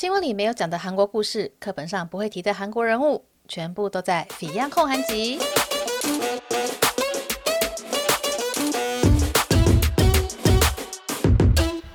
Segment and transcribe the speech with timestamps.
[0.00, 5.38] 新闻里没有讲的韩国故事，课本上不会提的韩国人物，全部都在《Fion 焢韩集》。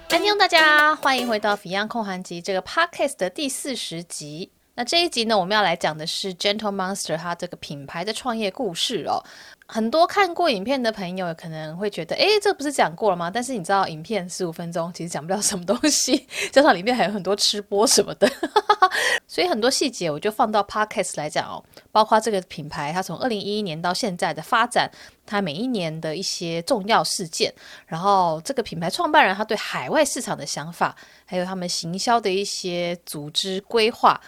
[0.10, 4.51] 安妞，大家欢迎回到《Fion 焢韩集》这个 Podcast 的第四十集。
[4.78, 9.24] 那这一集呢，我们要来讲的是 Gentle Monster 它这个品牌的创业故事哦。
[9.67, 13.31] 很多看过影片的朋友可能会觉得，诶，这不是讲过了吗？
[13.31, 18.30] 但是你知道，影片十五分钟其实讲不了什么东西，加上里面还有很多吃播什么的，
[19.25, 21.63] 所以很多细节我就放到 Podcast 来讲哦。
[21.94, 24.91] 包括这个品牌，它从二零一一年到现在的发展，
[25.25, 27.52] 它每一年的一些重要事件，
[27.88, 30.94] 然后这个品牌创办人他对海外市场的想法，
[31.25, 34.19] 还有他们行销的一些组织规划，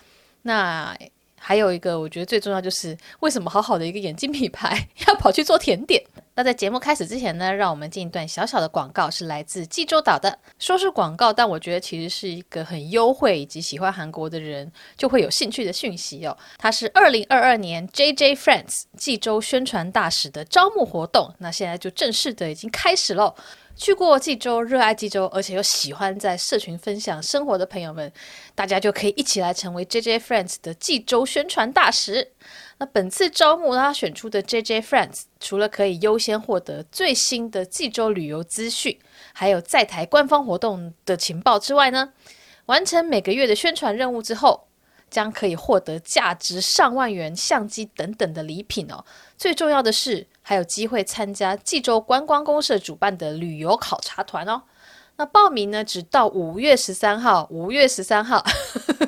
[0.48, 0.98] 那。
[1.40, 6.04] 还有一个，我觉得最重要就是为什么好好的一个眼镜品牌要跑去做甜点？
[6.34, 10.38] 那在节目开始之前呢，让我们进一段小小的广告，是来自济州岛的。
[10.60, 16.36] 说是广告，但我觉得其实是一个很优惠以及喜欢韩国的人就会有兴趣的讯息哦。
[16.58, 23.34] 它是二零二二年 JJ Friends 济州宣传大使的招募活动，那现在就正式的已经开始喽。
[23.78, 28.12] 去过济州、热爱济州，而且又喜欢在社群分享生活的朋友们，
[28.56, 32.32] 大家就可以一起来成为 JJ Friends 的济州宣传大使。
[32.80, 38.98] 那本次招募他选出的 JJ Friends，除了可以优先获得最新的济州旅游资讯，
[39.34, 42.12] 还有在台官方活动的情报之外呢，
[42.66, 44.67] 完成每个月的宣传任务之后，
[45.10, 49.04] 将可以获得价值上万元相机等等的礼品哦。
[49.38, 54.62] 最重要的是，还有机会参加济州观光公社主办的旅游考察团哦。
[55.20, 57.48] 那报名呢，只到五月十三号。
[57.50, 58.46] 五月十三号，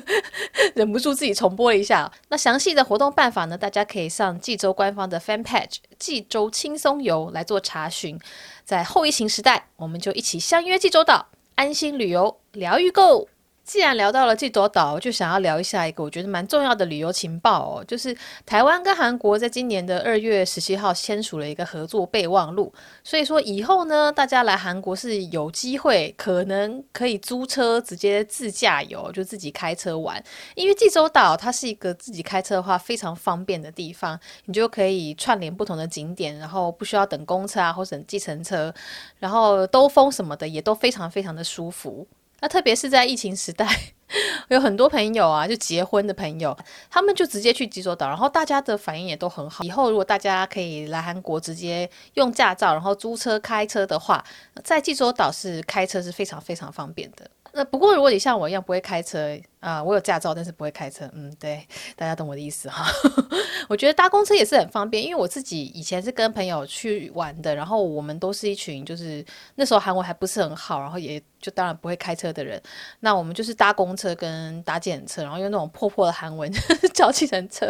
[0.73, 2.11] 忍不住自己重播一下。
[2.29, 8.19] 那详细的活动办法呢，大家可以上济州官方的 fan page“ 济州轻松游”来做查询。
[8.65, 13.27] 在后疫情时代，我们就一起相约济州岛，安心旅游，疗愈购。
[13.69, 22.73] 既然聊到了济州岛，就想要聊一下一个我觉得蛮重要的旅游情报哦，就是台湾跟韩国在今年的二月十七号签署了一个合作备忘录，
[23.03, 30.19] 所以说以后呢，大家来韩国是有机会可能可以租车直接自驾游，就自己开车玩，
[30.55, 38.73] 因为济州岛它是一个自己开车的话非常方便的地方，你就可以串联不同的景点，然后不需要等公车啊或者等计程车，
[39.19, 42.07] 然后兜风什么的也都非常非常的舒服。
[42.41, 43.67] 那特别是在疫情时代，
[44.49, 46.57] 有很多朋友啊，就结婚的朋友，
[46.89, 49.63] 他们就直接去济州岛，然后大家的反应也都很好。
[49.63, 54.23] 以后如果大家可以来韩国直接用驾照，然后租车开车的话，
[54.63, 57.29] 在济州岛是开车是非常非常方便的。
[57.51, 61.65] 那不过如果你像我一样不会开车啊、我有驾照，但是不会开车，嗯，对，
[61.95, 62.85] 大家懂我的意思哈。
[63.67, 69.23] 我觉得搭公车也是很方便，因为我自己以前是跟朋友去玩的，然后我们都是一群就是
[69.55, 71.21] 那时候韩文还不是很好，然后也。
[71.41, 72.61] 就当然不会开车的人，
[72.99, 76.51] 那我们就是搭公车跟搭检车，然后用那种破破的韩文
[76.93, 77.67] 叫计程车。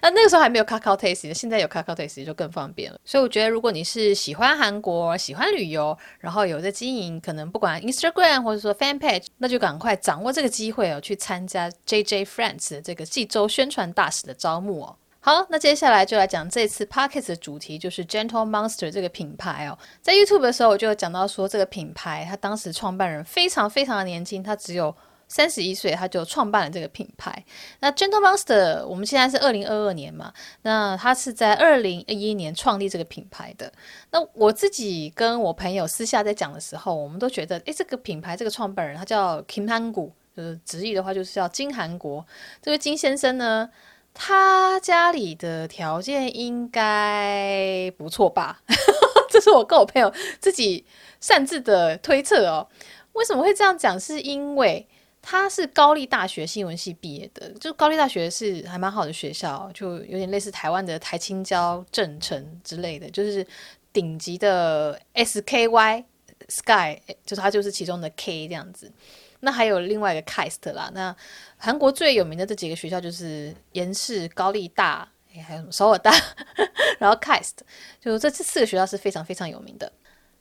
[0.00, 2.98] 那那个时候还没有 Kakao Taxi，现在有 Kakao Taxi 就更方便了。
[3.04, 14.96] 所以我觉得，如果你是喜欢韩国、喜欢旅游，然后有在经营，可能不管 Instagram 或者说 Fan Page，那就赶快掌握这个机会哦，去参加 JJ Friends 这个济州宣传大使的招募哦。
[15.20, 19.78] 好，那接下来就来讲这次 Podcast 的主题，就是 Gentle Monster 这个品牌哦。
[20.00, 24.92] 在 YouTube 的时候，我就有讲到说，这个品牌它当时创办人非常非常的年轻，他只有
[25.28, 27.32] 三十一岁，他就创办了这个品牌。
[27.78, 33.72] 那 Gentle Monster，我们现在是二零二二年嘛，那他是在二零二一年创立这个品牌的。
[34.10, 42.24] 那我自己跟我朋友私下在讲的时候，我们都觉得，诶，这个品牌这个创办人他叫 Kim Han-gu，就是直译的话就是叫金韩国。
[42.60, 43.68] 这位金先生呢，
[44.14, 48.62] 他家里的条件应该不错吧？
[49.30, 50.84] 这是我跟我朋友自己
[51.20, 52.68] 擅自的推测哦。
[53.14, 53.98] 为什么会这样讲？
[53.98, 54.86] 是因为
[55.20, 63.46] 他是高丽大学新闻系毕业的，就高丽大学是还蛮好的学校，就有点类似台湾的台青交、正成之类的，就是
[63.92, 66.04] 顶级的 SKY
[66.48, 68.90] Sky，就是他就是其中的 K 这样子。
[69.44, 71.14] 那还有另外一个 KIST 啦，那
[71.56, 76.12] 韩国最有名的这几个学校就是延世、高丽大，诶还有什么首尔大，
[76.98, 77.56] 然后 KIST，
[78.00, 79.92] 就这这四个学校是非常非常有名的。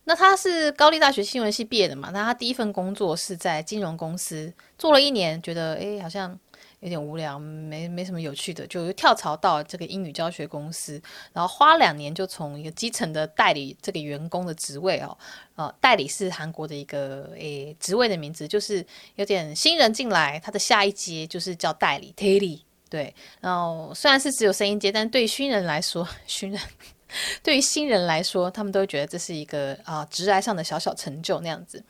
[0.04, 2.10] 那他是高丽大学新闻系毕业的嘛？
[2.14, 6.40] 那他第一份工作是在金融公司做了一年，觉得诶好像。
[6.82, 11.02] 有点无聊，没没什么有趣的，就跳槽到这个英语教学公司，
[11.32, 15.16] 然后花两年就从一个基层的代理这个员工的职位哦，
[15.56, 18.86] 呃，代理是韩国的一个诶职位的名字，就是
[19.16, 26.60] 有点新人进来，他的下一阶就是叫代理 daily 对，然后虽然是只有升一阶，但对于新人来说，新人
[27.44, 31.84] 对于新人来说，他们都会觉得这是一个啊职涯上的小小成就那样子。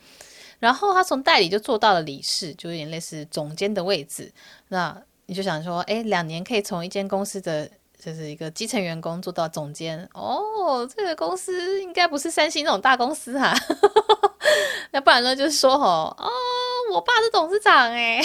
[0.61, 4.31] 然后他从代理就做到了理事，就有点类似总监的位置。
[4.67, 7.67] 那你就想说，哎，两年可以从一间公司的
[7.99, 13.57] 就是一个基层员工做到总监哦，这个公司应该不是三星那种大公司哈、啊。
[14.93, 16.29] 那不然呢，就是说哦，哦，
[16.93, 18.21] 我爸是董事长哎，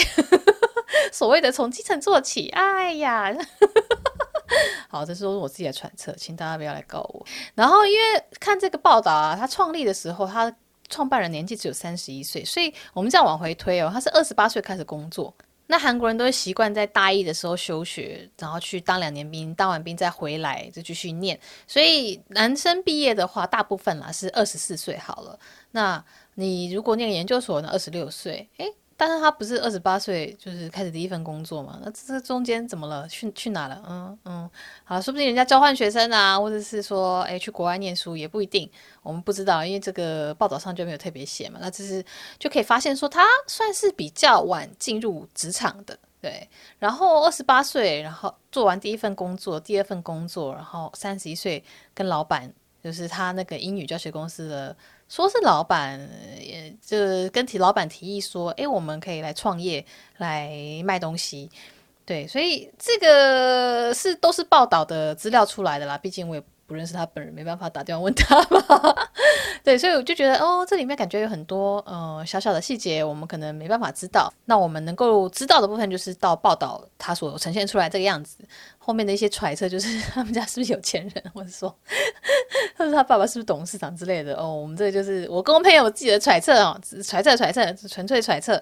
[1.11, 3.35] 所谓的从基层做起，哎呀。
[4.89, 7.25] 好，这是我自己的揣测，请大家不要来告我。
[7.53, 10.53] 然后，因为看这个报道啊，他创立的时候，他
[10.89, 15.33] 创办人年纪只有三十一岁，所以我们这样往回推哦，他是二十八岁开始工作。
[15.69, 21.37] 那韩国人都会习惯在大一的时候休学，然后去当两年兵，当完兵再回来就继续念。
[21.67, 25.37] 所以男生毕业的话，大部分啦是二十四岁好了。
[25.71, 26.01] 那
[26.35, 31.79] 你如果念研究所呢，二十六岁，诶但是他不是二十八岁就是开始第一份工作嘛？
[31.83, 33.07] 那这中间怎么了？
[33.07, 33.79] 去去哪了？
[33.87, 34.49] 嗯嗯，
[34.83, 38.67] 好，说不定人家交换学生啊，或者是说，哎，去国外念书也不一定，
[39.03, 41.59] 我们不知道，因为这个报道上就没有特别写嘛。
[41.61, 42.03] 那这是
[42.39, 46.49] 就可以发现说，他算是比较晚进入职场的，对。
[46.79, 52.51] 然后二十八岁，然后做完第一份工作，第二份工作，然后三十一岁跟老板，
[52.83, 54.75] 就是他那个英语教学公司的。
[55.09, 55.97] 说是老板，
[56.85, 56.97] 就
[57.29, 59.85] 跟提老板提议说，诶，我们可以来创业，
[60.17, 60.51] 来
[60.83, 61.49] 卖东西，
[62.05, 66.43] 对，所以这个是都是报道的资料出来的啦，毕竟我也。
[66.67, 69.09] 不认识他本人，没办法打电话问他吧。
[69.63, 74.31] 对，所以我就觉得，哦，这里面感觉有很多呃小小的细节，我们可能没办法知道。
[74.45, 78.37] 那我们能够知道的部分，就是到报道他所呈现出来这个样子，
[78.77, 81.73] 后面的一些揣测，就是 他们家是不是有钱人，或者说，
[82.75, 84.35] 他说他爸爸是不是董事长之类的。
[84.35, 88.61] 哦，我们这个就是我跟我朋友自己的揣测哦，揣测揣测，纯粹揣测。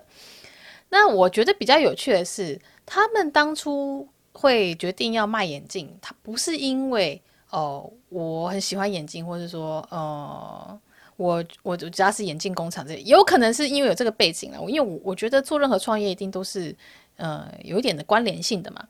[0.90, 7.20] 那我觉得比较有趣的是，他们当初会决定要卖眼镜，他不是因为。
[7.56, 10.78] 哦，我很喜欢眼镜，或者说，呃，
[11.16, 14.60] 我我家是眼镜工厂，这有可能是因为有这个背景了。
[14.68, 16.76] 因为我我觉得做任何创业一定都是，
[17.16, 18.86] 呃，有一点的关联性的嘛。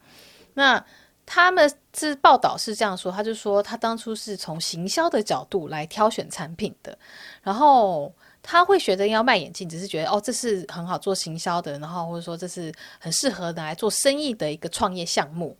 [0.56, 0.84] 那
[1.28, 6.98] 他们是报道是这样说，他就说他当初是从行销的角度来挑选产品的，
[7.44, 15.56] 然后他会觉得要卖眼镜，只是觉得哦，这是很好做行销的，然后或者说这是很适合拿来做生意的一个创业项目。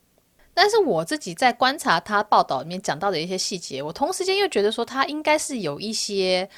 [0.58, 6.48] 但是我自己在观察他报道里面讲到的一些细节，我同时间又觉得说他应该是有一些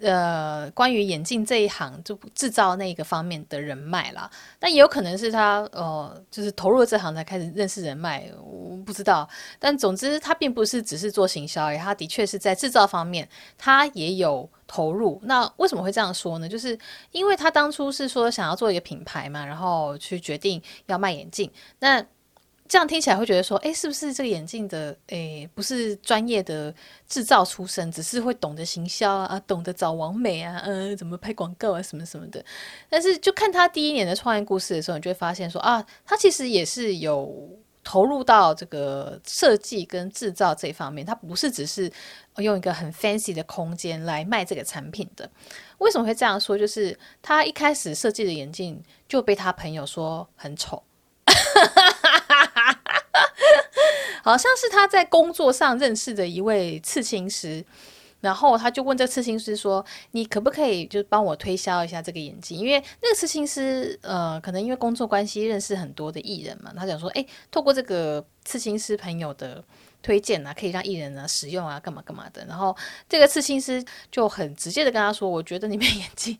[0.00, 4.30] 呃关于眼镜这一行就制造那个方面的人脉啦。
[4.58, 9.28] 那也有可能是他呃就是投入了这行才开始认识人脉，我不知道。
[9.58, 13.28] 但总之他并不是只是做行销，他的确是在制造方面
[13.58, 15.20] 他也有投入。
[15.24, 16.48] 那为什么会这样说呢？
[16.48, 16.76] 就是
[17.10, 21.48] 因为他当初是说想要做一个品牌嘛，然后去决定要卖眼镜。
[21.78, 22.02] 那
[22.72, 26.74] 这样听起来会觉得说，诶，是不是这个眼镜的，诶，不是专业的
[27.06, 32.42] 制造出身，只是会懂得行销啊，懂得找王美啊，呃，怎么拍广告啊，什么什么的。
[32.88, 37.30] 但是就看他第一年的创业故事的时候，你就会发现说，啊，他其实也是有
[37.84, 41.92] 投入到这个设计跟制造这一方面，他不是只是
[42.38, 45.30] 用一个很 fancy 的空间来卖这个产品的。
[45.76, 46.56] 为什么会这样说？
[46.56, 50.82] 就是他一开始设计的眼镜就被他朋友说很丑。
[54.22, 57.64] 好像是他在工作上认识的一位刺青师，
[58.20, 62.56] 然后他就问这刺青师说：“你可不可以就帮我推销一下这个眼镜？
[62.56, 66.72] 因为那个刺青师，呃，可能因为工作关系认识很多的艺人嘛。
[66.76, 69.62] 他讲说，诶，透过这个刺青师朋友的
[70.00, 72.44] 推荐啊，可以让艺人啊使用啊，干嘛干嘛的。
[72.46, 72.76] 然后
[73.08, 76.38] 这个刺青师就很直接的跟他说：我觉得你们眼镜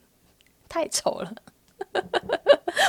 [0.69, 1.35] 太丑了，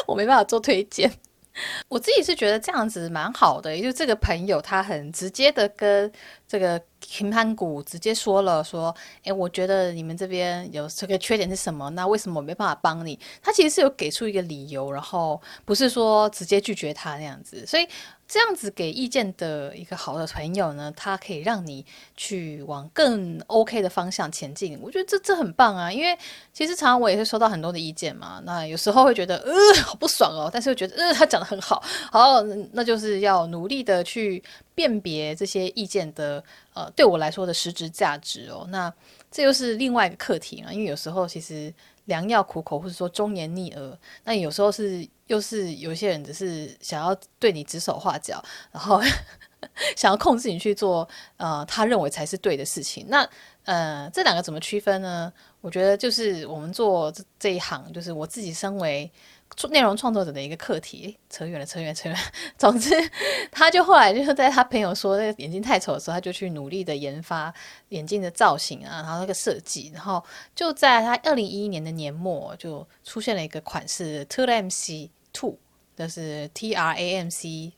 [0.05, 1.11] 我没办法做推荐。”
[1.87, 6.11] 我自己是觉得这样子蛮好的，也就这个朋友他很直接的跟
[6.47, 11.89] 这个平盘股直接说了说，诶，我觉得你们这边有这个缺点是什么？
[11.91, 13.19] 那为什么我没办法帮你？
[13.41, 17.87] 他其实是有给出一个理由，然后不是说直接拒绝他那样子，所以。
[18.27, 24.79] 这样子给意见的一个好的朋友呢，他可以让你去往更 OK 的方向前进。
[24.81, 26.17] 我觉得这这很棒啊，因为
[26.51, 28.41] 其实常常我也会收到很多的意见嘛。
[28.45, 29.53] 那有时候会觉得呃
[29.83, 34.41] 好不爽哦，但是又觉得呃他讲得很好，好，那就是要努力的去
[34.73, 38.65] 辨别这些意见的呃对我来说的实质价值哦。
[38.69, 38.91] 那
[39.29, 41.73] 这又是另外一个课题啊，因为有时候其实。
[42.05, 49.01] 良药苦口，或者说忠言逆耳，那有时候是又是有些人只是想要对你指手画脚，然后
[49.95, 51.07] 想要控制你去做
[51.37, 53.05] 呃他认为才是对的事情。
[53.07, 53.27] 那
[53.63, 55.31] 呃这两个怎么区分呢？
[55.61, 59.09] 我觉得就是我们做这这一行，就是我自己身为
[59.69, 61.17] 内容创作者的一个课题。
[61.29, 62.17] 扯远了，扯远，扯远。
[62.57, 62.91] 总之，
[63.51, 67.53] 他就后来就是在他朋友说那个眼镜太丑的时候，他就去努力的研发
[67.89, 70.23] 眼镜的造型啊，然后那个设计，然后
[70.55, 75.57] 就在他二零一一年的年末就出现了一个款式 TRAMC Two，
[75.95, 77.73] 就是 T R A M C。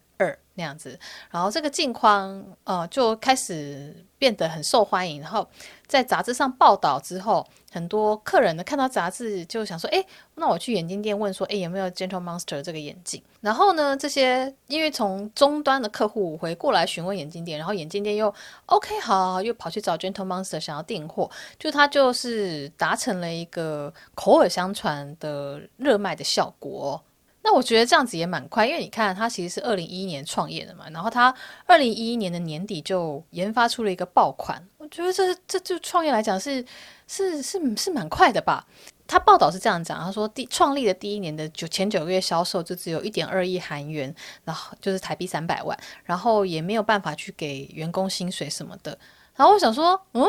[0.56, 0.98] 那样子，
[1.30, 5.48] 然后这个镜框呃就开始变得很受欢迎，然后
[5.86, 10.04] 在杂志上报道之后，很多客人呢看到杂志就想说，哎，
[10.36, 13.22] 那我去眼镜店问说，哎，有没有 Gentle Monster 这个眼镜？
[13.42, 18.34] 然后呢，这些因为从终端的客户回过来询问眼镜店，然后眼镜店又
[18.68, 27.04] OK 好，又跑去找 Gentle Monster 想要订货，就他就是达成了一个口耳相传的热卖的效果。
[27.48, 31.32] 那我觉得这样子也蛮快，因为你看，他其实是二零一一年创业的嘛，然后他
[31.68, 34.68] 二零一一年的年底就研发出了一个爆款。
[34.80, 36.66] 我觉得这这就创业来讲是
[37.08, 38.66] 是是是蛮快的吧？
[39.06, 48.98] 他报道是这样讲，他说第创立的第一年的九前九个月销售就只有一点二亿韩元，然后就是台币三百万，然后也没有办法去给员工薪水什么的。
[49.36, 50.25] 然后我想说，嗯。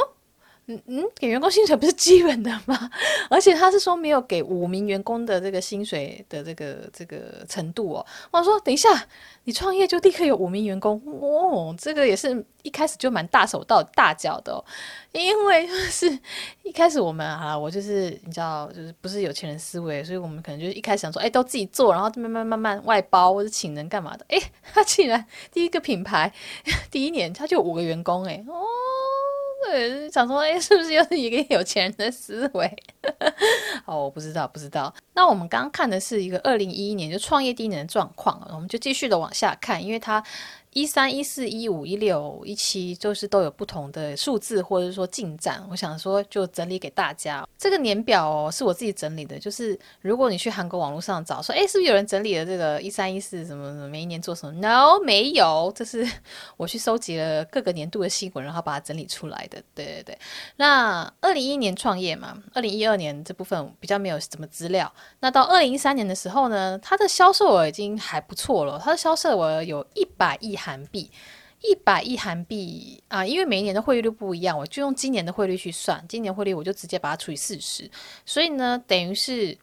[0.69, 2.91] 嗯嗯，给员工薪水不是基本的吗？
[3.31, 8.05] 而且他是说没有给五名员工的这个薪水的这个这个程度哦。
[8.33, 8.89] 我说等一下，
[9.45, 14.65] 你创业就立刻有五名员工哦，这个也是一开始就蛮大手到大脚的哦。
[15.13, 16.19] 因为就是
[16.65, 24.27] 一开始我们啊，我就是你知道，就是不是有钱人思维，所以我们可能就是一开始想说，哎，都自己做，然后慢慢慢慢外包或者请人干嘛的。
[24.31, 24.43] 哎，
[24.75, 26.33] 他竟然第一个品牌
[26.91, 28.65] 第一年他就五个员工，哎哦。
[29.65, 32.77] 对，想说，哎，是不是又是一个有钱人的思维？
[33.87, 34.95] 哦，我不知道，不知道。
[35.15, 40.23] 那我们刚刚看的是一个二零一一年就创业第一年的状况，我们就继续的往下看，因为他。
[40.77, 45.67] 一三一四一五一六一七，就是都有不同的数字或者说进展。
[45.71, 47.49] 我想说，就整理给大家。
[47.57, 49.39] 这个年表哦，是我自己整理的。
[49.39, 55.73] 就是如果你去韩国网络上找，说，哎，是不是有人整理了这个一三一四什么什么每一年做什么？No，没有。
[55.75, 56.07] 这是
[56.59, 59.63] 我去收集了各个年度的新闻，然后把它整理出来的。
[59.75, 60.19] 对对对。
[60.57, 64.93] 那二零一一年创业嘛，二零一二年这部分比较没有什么资料。
[65.21, 68.79] 那到二零一三年的时候呢，它的销售额已经还不错了。
[68.79, 70.55] 它的销售额有一百亿。
[70.67, 71.09] 韩币
[71.61, 76.05] 一百亿韩币啊，因为每一年的汇率不一样，我就用今年的汇率去算。
[76.09, 77.89] 今年汇率我就直接把它除以四十，
[78.25, 79.57] 所以呢，等于是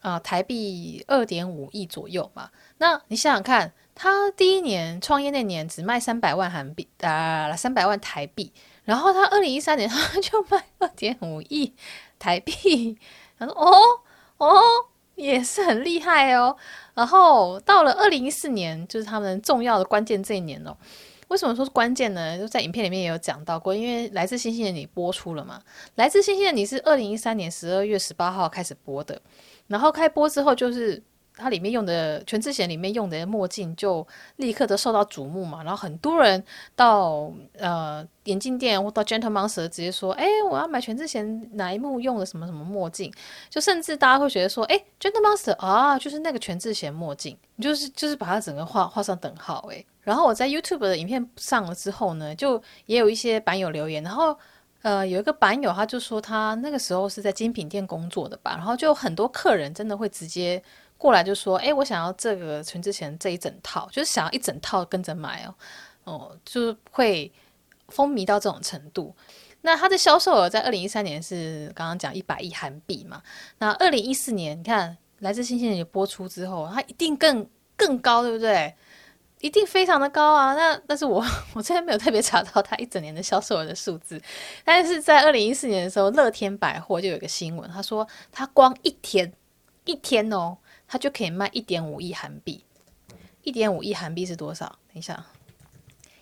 [0.00, 2.50] 啊台币二点五亿左右嘛。
[2.78, 8.52] 那你想想看，他第一年创业那年只卖三百万韩币啊，三百万台币，
[8.84, 11.72] 然后他二零一三年他就卖二点五亿
[12.18, 12.98] 台币，
[13.38, 13.70] 他说哦
[14.36, 14.60] 哦，
[15.18, 16.56] 也是很厉害哦。
[16.94, 20.74] 然后到了二零一四年，就是他们重要的关键这一年哦。
[21.28, 22.38] 为什么说是关键呢？
[22.38, 25.60] 就在影片里面也有讲到过，因为《来自星星的你》播出了嘛，
[25.96, 29.20] 《来自星星的你》是二零一三年十二月十八号开始播的，
[29.66, 31.02] 然后开播之后就是。
[31.38, 36.42] 它里面用的全智贤里面用的墨镜就立刻的受到瞩目嘛，然后很多人
[36.74, 43.12] 到呃眼镜店或到 Gentle Monster 直接说，哎，我要买全智贤哪一幕用的什么什么墨镜，
[43.48, 49.84] 就甚至大家会觉得说，哎，Gentle Monster 啊，就是那个全智贤墨镜，就是就是把它整个画画上等号哎。
[50.02, 54.36] 然后我在 YouTube 的影片上了之后呢，就也有一些版友留言，然后
[54.82, 60.60] 呃有一个版友他就说他那个时候是在精品店工作的吧，然后就很多客人真的会直接。
[60.98, 65.54] 过来就说，哎，我想要这个全智贤这一整套，就是想要一整套跟着买哦，
[66.04, 67.32] 哦，就是会
[67.88, 69.14] 风靡到这种程度。
[69.60, 73.22] 那它的销售额在二零一三年是刚刚讲一百亿韩币嘛？
[73.58, 74.90] 那二零一四年，你看
[75.20, 78.74] 《来自星星的》播出之后，它一定更更高，对不对？
[79.40, 80.54] 一定非常的高啊！
[80.54, 81.24] 那但是我
[81.54, 84.20] 我这边没有特别查到它一整年的销售额的数字，
[84.64, 89.32] 但是在二零一四年的时候，乐天百货就有一个新闻，他说他光一天
[89.84, 90.58] 一天哦。
[90.88, 92.64] 它就可以卖一点五亿韩币，
[93.42, 94.64] 一点五亿韩币是多少？
[94.88, 95.26] 等一下，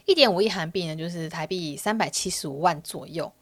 [0.04, 3.32] 一点五亿韩币呢，就是台币三百七十五万左右。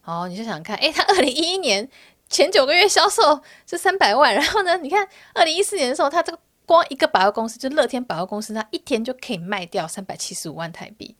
[0.00, 1.86] 好，你就想看，诶，它二零一一年
[2.28, 11.16] 前九个月销售是三百万，然后呢，你看二零一四年的时候，它这个光一个百货公司，就乐天百货公司，它一天就可以卖掉三百七十五万台币。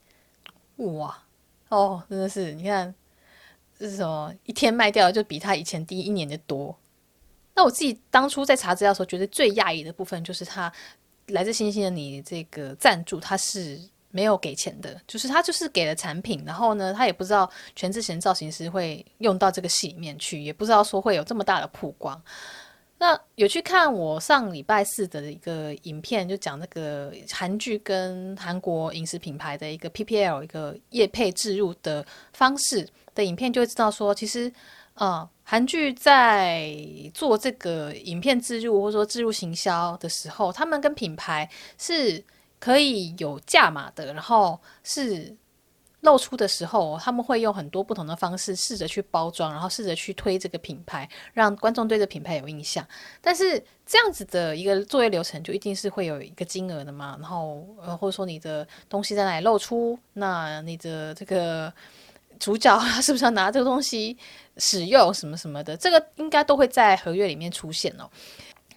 [0.77, 1.23] 哇，
[1.69, 2.95] 哦，真的是，你看
[3.77, 4.33] 是什么？
[4.45, 6.75] 一天卖掉就比他以前第一年的多。
[7.61, 10.73] 那我自己当初在查资料的时候，觉得最讶异的部分就是他
[11.27, 22.19] 来自星星的你这个赞助，他是没有给钱的，就是他就是给了产品，然后呢，他也不知道全智贤造型师会用到这个戏里面去，也不知道说会有这么大的曝光。
[22.97, 32.03] 那有去看我上礼拜四的一个影片，就讲那个韩剧跟韩国饮食品牌的一个 PPL 一个业配置入的
[32.33, 34.51] 方式的影片，就会知道说其实。
[34.95, 36.75] 嗯，韩剧在
[37.13, 42.23] 做这个影片植入或者说植入行销的时候，他们跟品牌是
[42.59, 45.35] 可以有价码的，然后是。
[46.01, 52.83] 露出的时候，他们会用很多不同的方式试着去包装，然后试着去推这个品牌，让观众对这品牌有印象。
[53.21, 57.15] 但是这样子的一个作业流程，就一定是会有一个金额的嘛？
[57.21, 61.71] 然后呃，或者说你的东西在哪里露出，那你的这个
[62.39, 64.17] 主角他 是不是要拿这个东西
[64.57, 68.09] 使用什么什么的，这个应该都会在合约里面出现哦。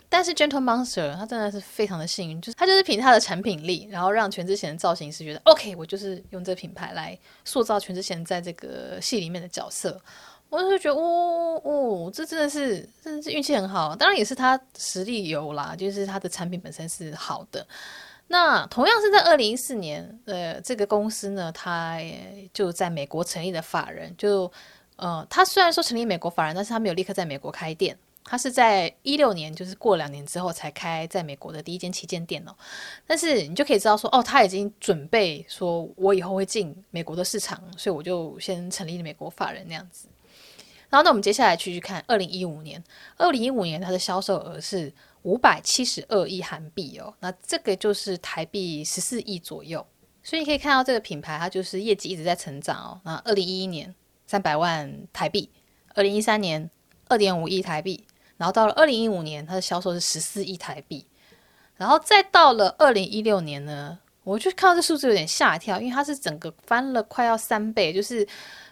[0.09, 10.01] 但是 Gentle Monster 他真的是非常的幸运，就是他就是凭他的产品力，然后让全智贤的造型师觉得 OK，我就是用这个品牌来塑造全智贤在这个戏里面的角色，
[10.49, 17.67] 我就会觉得哦哦，这真的是真的是运气很好，当然也是他实力有啦，就是他的产品本身是好的。
[18.29, 21.99] 那同样是在二零一四年，呃，这个公司呢，他
[22.53, 24.51] 就在美国成立的法人，就
[24.97, 27.97] 呃，他虽然说成立美国法人，但是他没有立刻在美国开店。
[28.27, 32.57] 他是在一六年，就是过两年之后才开在美国的第一间旗舰店哦。
[33.07, 40.09] 但是你就可以知道说，哦，他已经准备说，我以后会进美国的市场，所以我就先成立了美国法人那样子。
[40.89, 42.83] 然后，那我们接下来继续看二零一五年，
[43.19, 44.91] 二零一五年它的销售额是
[45.25, 49.87] 五百七十二亿韩币哦，那这个就是台币十四亿左右。
[50.23, 53.01] 所以你可以看到这个品牌，它就是业绩一直在成长哦。
[53.05, 53.95] 那二零一一年
[54.27, 55.51] 三百万台币，
[55.95, 56.71] 二零一三年
[57.09, 58.05] 二点五亿台币。
[58.37, 61.07] 然后到了二零一五年，它的销售是十四亿台币，
[61.77, 68.27] 然后再到了二零一六年呢，我就看到这数字有点吓一跳，因为它是整个翻了快要三倍，就是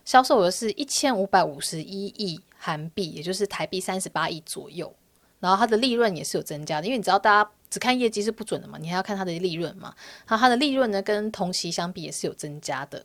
[0.04, 4.92] 销售额是一千五百五十一亿韩币，也就是台币三十八亿左右。
[5.38, 9.94] 然后它的利润也是有增加的，因为你知道大家只看业绩是不准的嘛，你还要看它的利润嘛。
[10.26, 13.04] 然后它的利润呢，跟同期相比也是有增加的。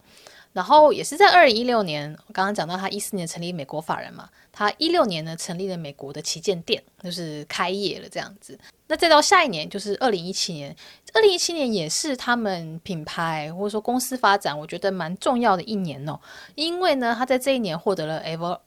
[0.58, 8.58] 然后也是在二零一六年，我刚刚讲到他一四年成立美国法人嘛，他一六年呢成立了美国的旗舰店，就是开业了这样子。
[8.88, 10.76] 那再到下一年就是二零一七年，
[11.14, 16.20] 二零一七年也是他们品牌或者说公司发展，我觉得蛮重要的一年哦，
[16.56, 18.60] 因为呢他在这一年获得了 Ever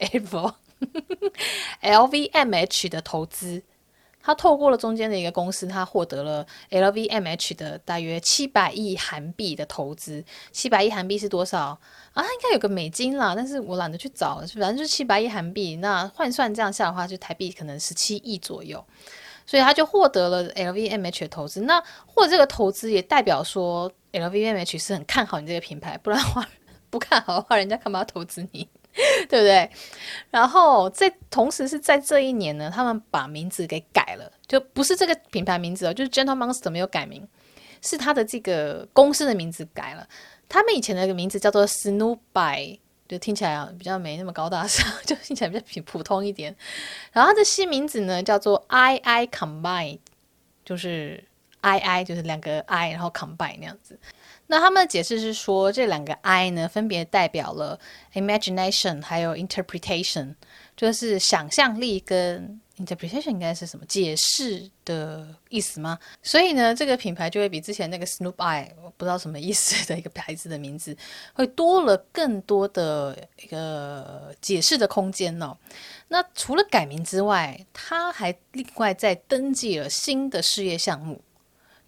[0.10, 0.52] Ever
[1.80, 3.62] LVMH 的投资。
[4.22, 10.24] 他透过了中间的一个公司，他获得了 LVMH 的大约七百亿韩币的投资。
[10.52, 11.78] 七百亿韩币是多少啊？
[12.14, 15.76] 他应该有个美金啦，但是我懒得去找，反正就是七百亿韩币。
[15.76, 18.84] 那换算这样下的话，就台币可能十七亿左右。
[19.46, 21.62] 所以他就获得了 LVMH 的投资。
[21.62, 26.48] 那获这个投资也代表说 LVMH 是很看好你这个品牌，不然的话
[26.88, 28.68] 不看好的话，人家干嘛要投资你？
[29.28, 29.70] 对不对？
[30.30, 37.26] 然后在同时是在这一年呢，他们把名字给改了，就不是这个品牌名字哦，就是 Gentle Monster 没有改名，
[37.82, 40.06] 是他的这个公司的名字改了。
[40.48, 46.54] 他们以前的一个名字叫做 Snoopby，就听起来啊比较没那么高大上， 就听起来比较普普通一点。
[47.12, 50.00] 然后它的新名字呢叫做 II Combine，
[50.64, 51.22] 就是
[51.62, 53.98] II 就是两个 I，然后 Combine 那样子。
[54.50, 57.78] 那他们的解释是说，这两个 I 呢，分别代表了
[58.14, 60.34] imagination 还有 interpretation，
[60.76, 65.96] 就是想象力跟 interpretation 应该是什么解释的意思吗？
[66.20, 70.96] 所以呢，这个品牌就会比之前那个 Snoop Eye 我不知道什么意思的一个牌子的名字，
[71.32, 75.56] 会多了更多的一个解释的空间哦。
[76.08, 81.22] 那除了改名之外，他还另外再登记了新的事业项目。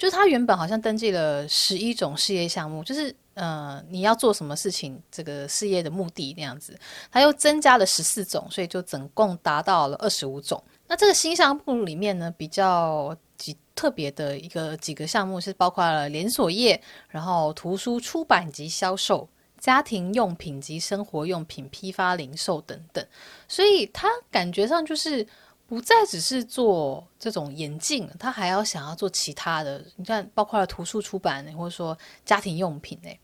[0.03, 6.77] 就是他原本好像登记了十一种事业项目，就是呃你要做什么事情，这个事业的目的那样子，
[7.09, 10.61] 他又增加了十四种，所以就总共达到了二十五种。
[10.89, 19.29] 那这个新项目里面呢，比较几特别的一个几个项目是包括了连锁业，然后图书出版及销售、
[19.61, 23.07] 家庭用品及生活用品批发零售等等，
[23.47, 25.25] 所以他感觉上就是。
[25.73, 29.83] 不再只是做这种眼镜，他还要想要做其他的。
[29.97, 33.19] 你看，包括了图书出版，或者说家庭用品诶。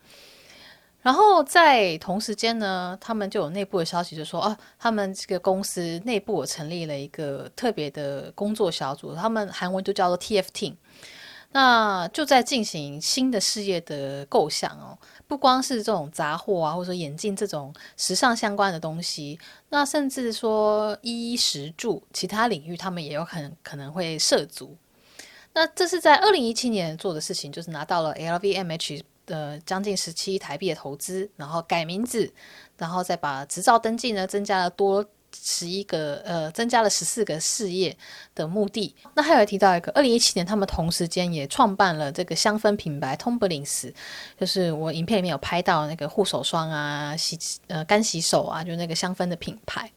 [1.03, 10.77] 然后在同时间呢，他们就有内部的消息就说，啊，他们这个公司内部我成立了一个特别的工作小组，他们韩文就叫做 TF Team。
[11.53, 14.97] 那就在进行新的事业的构想哦，
[15.29, 19.39] 不光是这种杂货啊，或者说眼镜这种时尚相关的东西，
[19.69, 24.75] 那甚至说衣食住其他领域，他们也有很可能会涉足。
[25.53, 32.33] 那这是在二零一七年做的事情，就是拿到了 LVMH 的将近十七台币的投资，然后改名字，
[32.79, 35.05] 然后再把执照登记呢增加了多
[35.43, 37.97] 十一个呃，增加了十四个事业
[38.35, 38.95] 的目的。
[39.15, 43.93] 那还有提到一个，二零一七年他们同时间也创办了这个香氛品牌 Tomblings，
[44.39, 49.91] 就是我影片里面有拍到那个护手霜啊、洗呃干洗手啊，就那个香氛的品牌。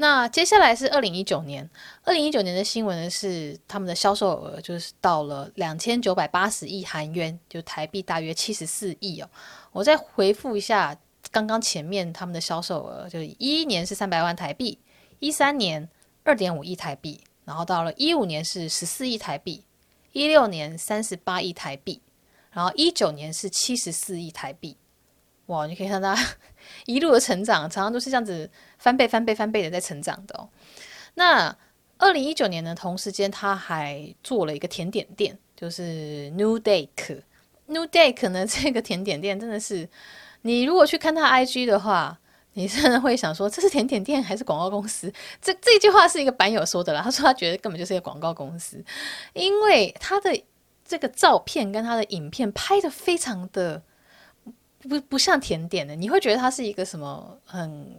[0.00, 1.68] 那接下来是二零一九年，
[2.04, 9.28] 二零一九年的新闻呢是他们的销售额就是到了两千九百八十亿韩元，就台币大约七十四亿哦。
[9.72, 10.96] 我再回复一下
[11.30, 14.78] 刚刚前面他们的销售额，就是一一年是三百万台币，
[15.18, 15.88] 一三年
[16.24, 19.64] 二点五亿台币，然后到了一五年是十四亿台币，
[20.12, 22.00] 一六年三十八亿台币，
[22.50, 24.76] 然后一九年是七十四亿台币。
[25.46, 26.14] 哇，你可以看到
[26.84, 30.48] 一路的成长，常常都是这样子翻倍、翻倍、翻倍的在成长的哦。
[31.14, 31.56] 那
[31.96, 37.22] 二零一九年呢，同时间他还做了一个甜点店，就是 New Dake。
[37.66, 39.88] New Dake 呢，这个甜点店真的是，
[40.42, 42.18] 你如果去看他 IG 的话，
[42.54, 45.12] 你真的会想说，这是甜点店还是广告公司？
[45.40, 48.84] 这这句话是一个版友说的啦，他说他觉得根本就是一个广告公司，
[49.34, 50.42] 因为他的
[50.84, 53.82] 这个照片跟他的影片拍得非常的。
[54.88, 57.96] 不不像甜点的，你会觉得它是一个什么很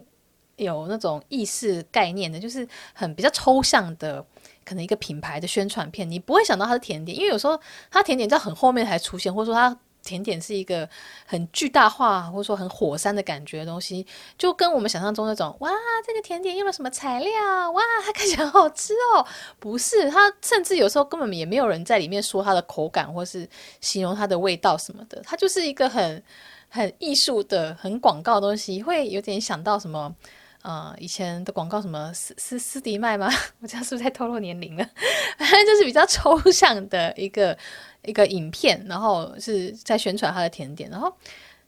[0.56, 4.26] 有那种意识概念的，就是很比较抽象的，
[4.64, 7.60] 可能一个品牌的宣传片，你不会想到它是甜点，因为有时候
[7.92, 10.88] 它甜点在很后面才出现，或者说它甜点是一个
[11.26, 14.06] 很巨大化，或者说很火山的感觉的东西，
[14.38, 15.70] 就跟我们想象中那种哇，
[16.06, 19.26] 这个甜点用了什么材料，哇，它看起来好好吃哦，
[19.60, 23.48] 不是，它甚至有时候根本也没有人在里面说它的口感，或是
[23.82, 26.24] 形容它的味道什么的，它就是一个很。
[26.72, 30.16] 很艺术的、很广告的东西，会有点想到什么？
[30.62, 33.28] 呃，以前的广告什么斯斯斯迪麦吗？
[33.60, 34.88] 我这样是不是在透露年龄了？
[35.40, 37.58] 反正就是比较抽象的一个
[38.04, 41.12] 一个影片，然后是在宣传它的甜点，然后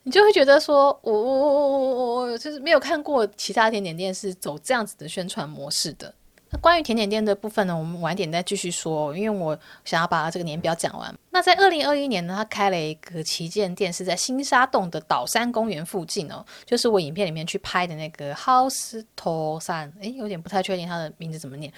[0.04, 6.14] 你就会觉得说，我我我我我我就是没有看过其他甜点店是走这样子的宣传模式的。
[6.54, 11.14] 那关于甜点店的部分呢，我们晚点再继续说，因为我想要把这个年表讲完。
[11.30, 21.72] 那在二零二一年呢，他开了一个旗舰店，是在新沙洞的岛山公园附近哦，就是我影片里面去拍的那个 House Tosan，诶，有点不太确定它的名字怎么念。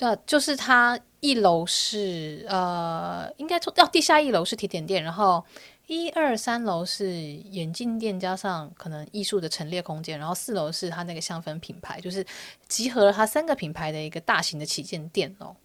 [0.00, 5.44] 对，就是它一楼是呃，应该说要地下一楼是甜点店，然后。
[5.86, 12.24] 一二三楼是眼镜店，加上可能艺术的陈列空间，然后四楼是他那个香氛品牌，就是
[12.68, 15.56] 集合了他三个品牌的一个大型的旗舰店哦。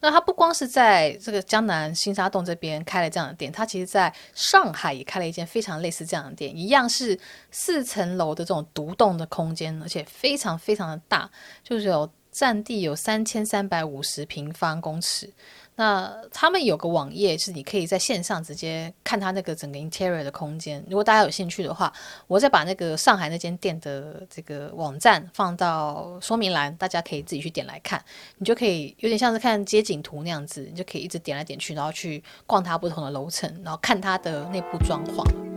[0.00, 7.16] 那他不光是在这个江南新沙洞这边开了这样的店，他其实在上海也开了一间非常类似这样的店，一样是
[7.52, 11.30] 四层楼的这种独栋的空间，而且非常非常的大，
[11.62, 15.30] 就是有占地有三千三百五十平方公尺。
[15.74, 20.84] 那他们有个网页，是你可以在线上直接看他那个整个 interior 的空间。
[20.86, 21.90] 如果大家有兴趣的话，
[22.26, 28.02] 我再把那个上海那间店的这个网站放到说明栏，大家可以自己去点来看。
[28.36, 35.51] 你就可以有点像是看街景图那样子，你就可以一直点来点去，然后去逛它不同的楼层，然后看它的内部装潢。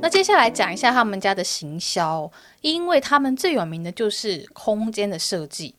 [0.00, 2.30] 那接下来讲一下他们家的行销，
[2.60, 5.74] 因为他们最有名的就是空间的设计。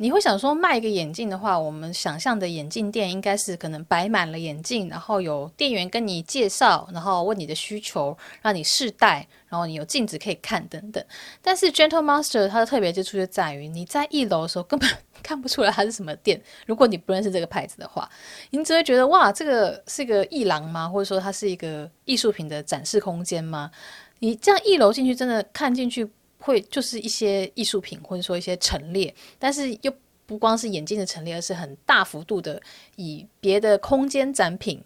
[0.00, 11.04] 你会想说，卖一个眼镜的话，我们想象的眼镜店应该是可能摆满了眼镜，然后有店员跟你介绍，然后问你的需求，让你试戴，然后你有镜子可以看等等。
[11.42, 14.88] 但是 Gentle Monster 它的特别之处就在于，你在一楼的时候根本。
[15.20, 16.40] 看不出来它是什么店。
[16.64, 18.08] 如果你不认识这个牌子的话，
[18.50, 20.88] 你只会觉得哇，这个是个艺廊吗？
[20.88, 23.68] 或者说它是一个艺术品的展示空间吗？
[24.20, 29.92] 你这样一楼进去，真的看进去会就是一些艺术品，或者说一些陈列，但是又
[30.26, 32.60] 不光是眼镜的陈列，而是很大幅度的
[32.96, 34.82] 以别的空间展品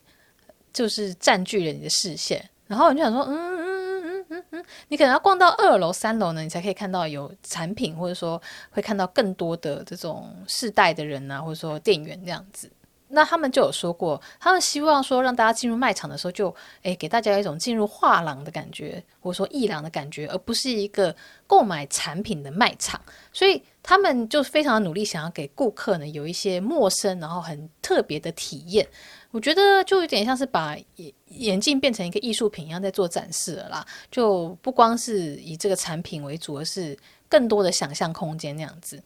[0.72, 2.48] 就是占据了你的视线。
[2.66, 3.52] 然后你就想说，嗯。
[3.52, 12.70] 嗯嗯嗯嗯嗯，你可能要逛到二楼、三楼呢，你才可以看到有产品，或者说会看到更多的这种试戴的人啊，或者说店员这样子。
[13.14, 21.14] 那他们就有说过，他们希望说让大家进入卖场的时候就，就诶给大家一种进入画廊的感觉，或者说艺廊的感觉，而不是一个
[21.46, 23.00] 购买产品的卖场。
[23.32, 28.88] 所以他们就非常努力，想要给顾客呢有一些陌生然后很特别的体验。
[29.30, 36.96] 我觉得就有点像是把眼眼镜变成一个艺术品一样在做展示了啦，就不光是以这个产品为主，而是
[37.28, 39.02] 更多的想象空间那样子。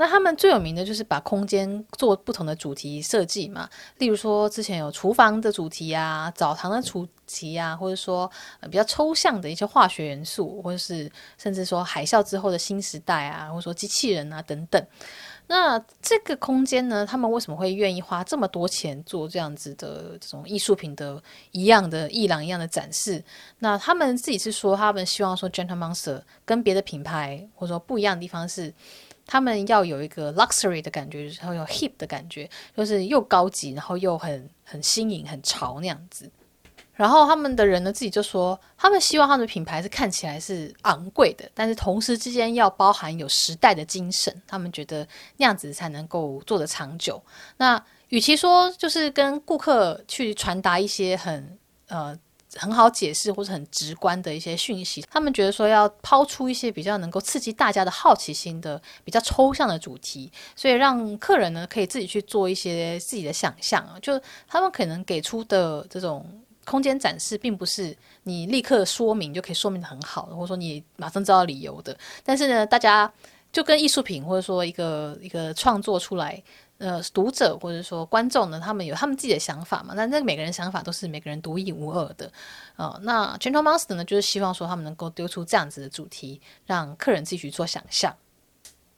[0.00, 8.30] 那他们最有名的就是把空间做不同的主题设计嘛，例如说之前有厨房的主题啊，澡堂的主题啊，或者说
[8.70, 14.80] 比较抽象的一些化学元素，或者是甚至说海啸之后的新时代啊，或者说机器人啊等等。
[15.50, 21.20] 那这个空间呢，他们为什么会愿意花这么多钱做这样子的这种艺术品的
[21.52, 23.24] 一样的一廊一样的展示？
[23.58, 28.72] 那他们自己是说，他们希望说，Gentle Monster 跟别的品牌或者说不一样的地方是，
[29.28, 36.28] 他们要有一个 luxury 的感觉，然后有 hip 的感觉，就是又高级，然后又很很新颖、很潮那样子。
[36.94, 44.34] 然后他们的人呢，自己就说，他们希望他们的品牌是看起来是昂贵的，但是同时之间要包含有时代的精神。
[44.48, 47.22] 他们觉得那样子才能够做得长久。
[47.56, 52.18] 那与其说就是跟顾客去传达一些很呃
[52.58, 66.26] 很好解释或者很直观的一些讯息，他们觉得说要抛出一些比较能够刺激大家的好奇心的比较抽象的主题，所以让客人呢可以自己去做一些自己的想象啊，就他们可能给出的这种。
[66.64, 71.96] 空间展示并不是你立刻说明就可以说明得很好，或者说你马上知道理由的。
[72.22, 73.10] 但是呢，大家
[73.50, 76.42] 就跟艺术品或者说一个一个创作出来，
[76.78, 79.94] 呃，读者或者说观众呢，他们有他们自己的想法嘛。
[79.94, 82.26] 那那每个人想法都是每个人独一无二的
[82.76, 83.00] 啊、呃。
[83.02, 88.14] 那 Gentle Monster 呢，就是希望说他们能够丢出这样子的主题，让客人自己去做想象。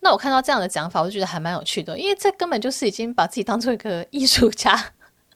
[0.01, 4.93] 那我看到这样的讲法，我就觉得还蛮有趣的，因为这根本就是已经把自己当做一个艺术家。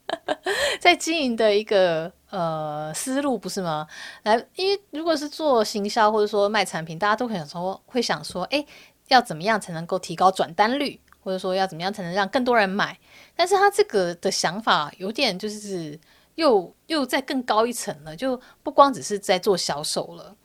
[0.81, 3.87] 在经营的一个呃思路不是吗？
[4.23, 8.63] 来，因为如果是做行销或者说卖产品，大家都很想说，会想说，哎，
[9.09, 12.97] 要怎么样才能够提高转单率，或者说要怎么样才能让更多人买？
[13.35, 15.99] 但是他这个的想法有点就是
[16.35, 20.37] 又又再更高一层了，就不光只是在做销售了。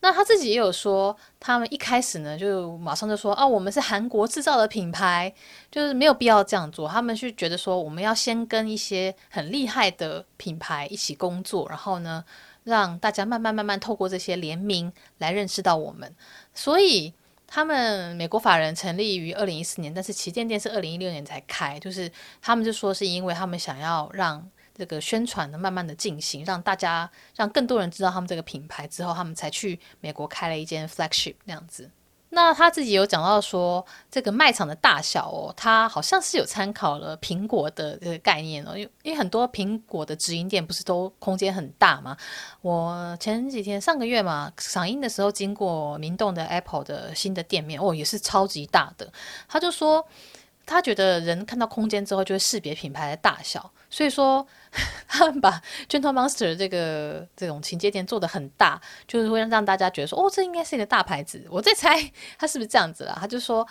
[0.00, 5.34] 那他自己也有说，他们一开始呢，就马上就说啊，我们是韩国制造的品牌，
[5.72, 6.88] 就是没有必要这样做。
[6.88, 12.24] 他们是觉得说，我们要先跟一些很厉害的品牌一起工作，然后呢，
[12.62, 16.14] 让大家慢慢慢慢透过这些联名来认识到我们。
[16.54, 17.12] 所以，
[17.48, 22.08] 他们美国法人成立于二零一四年，但是旗舰店是二零一六年才开，就是
[22.40, 24.48] 他们就说是因为他们想要让。
[24.78, 31.90] 这个宣传的，慢慢的进行，让大家让更多人知道他们这个品牌之后，他们才去美国开了一间 flagship 那样子。
[32.30, 42.16] 那他自己有讲到说，这个卖场的大小哦，他好像是有参考了苹果的这个概念哦，因为因为很多苹果的直营店不是都空间很大吗？
[42.60, 49.10] 我前几天上个月嘛，赏樱的时候经过明洞的 Apple 的新的店面哦，也是超级大的。
[49.48, 50.06] 他就说。
[50.70, 54.46] 他觉得人看到空间之后就会识别品牌的大小，所以说
[55.08, 61.44] 他们把 Gentle Monster 这个这种情节店做得很大，就是会让大家觉得说，哦，这应该是一个大牌子。
[61.50, 61.98] 我在猜
[62.38, 63.16] 他是不是这样子啦？
[63.18, 63.66] 他就说，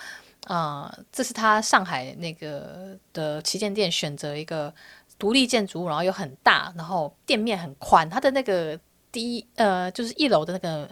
[0.47, 4.73] 啊、这是他上海那个的旗舰店选择一个
[5.19, 8.09] 独立建筑物，然后又很大，然后店面很宽。
[8.09, 8.79] 他的那个
[9.11, 10.89] 第一呃，就是一楼的那个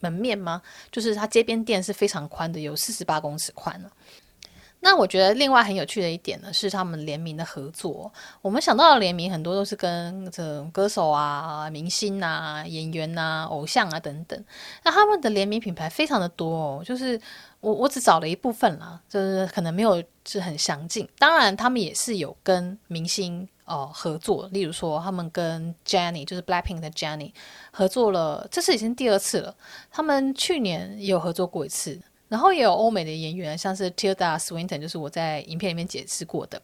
[0.00, 0.62] 门面吗？
[0.92, 3.90] 就是他街边店是非常宽的，有四十八公尺宽了。
[4.80, 8.10] 那我觉得另外很有趣的一点呢，是他们联名的合作。
[8.40, 14.44] 我们想到的联名很多都是跟这种歌手啊、明星啊、演员啊、偶像啊等等。
[14.84, 17.20] 那他们的联名品牌非常的多哦，就是
[17.60, 21.08] 我我只找了一部分啦，就是可能没有是很详尽。
[21.18, 27.32] 当然，他们也是有跟明星哦合作，例如说他们跟 Jennie，就是 Blackpink 的 Jennie
[27.72, 29.54] 合作了，这是已经第二次了。
[29.90, 32.00] 他们去年也有合作过一次。
[32.28, 36.60] 然后也有欧美的演员，像是 Tilda Swinton，就是我在影片里面解释过的。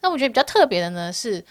[0.00, 1.44] 那我觉得比较特别的呢，是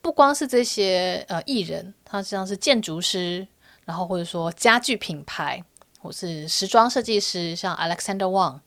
[0.00, 3.46] 不光是这些呃艺人，他像是建筑师，
[3.84, 5.62] 然后或者说家具品牌，
[5.98, 8.60] 或是时装设计师，像 Alexander Wang，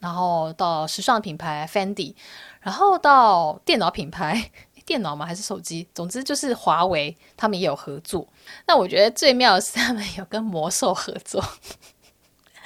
[0.00, 2.14] 然后到时尚品牌 Fendi，
[2.60, 4.50] 然后到电脑品牌，
[4.84, 5.24] 电脑吗？
[5.24, 5.86] 还是手机？
[5.94, 8.26] 总之就是华为，他们也有合作。
[8.66, 11.40] 那我觉得最妙的是他们有跟魔兽合作。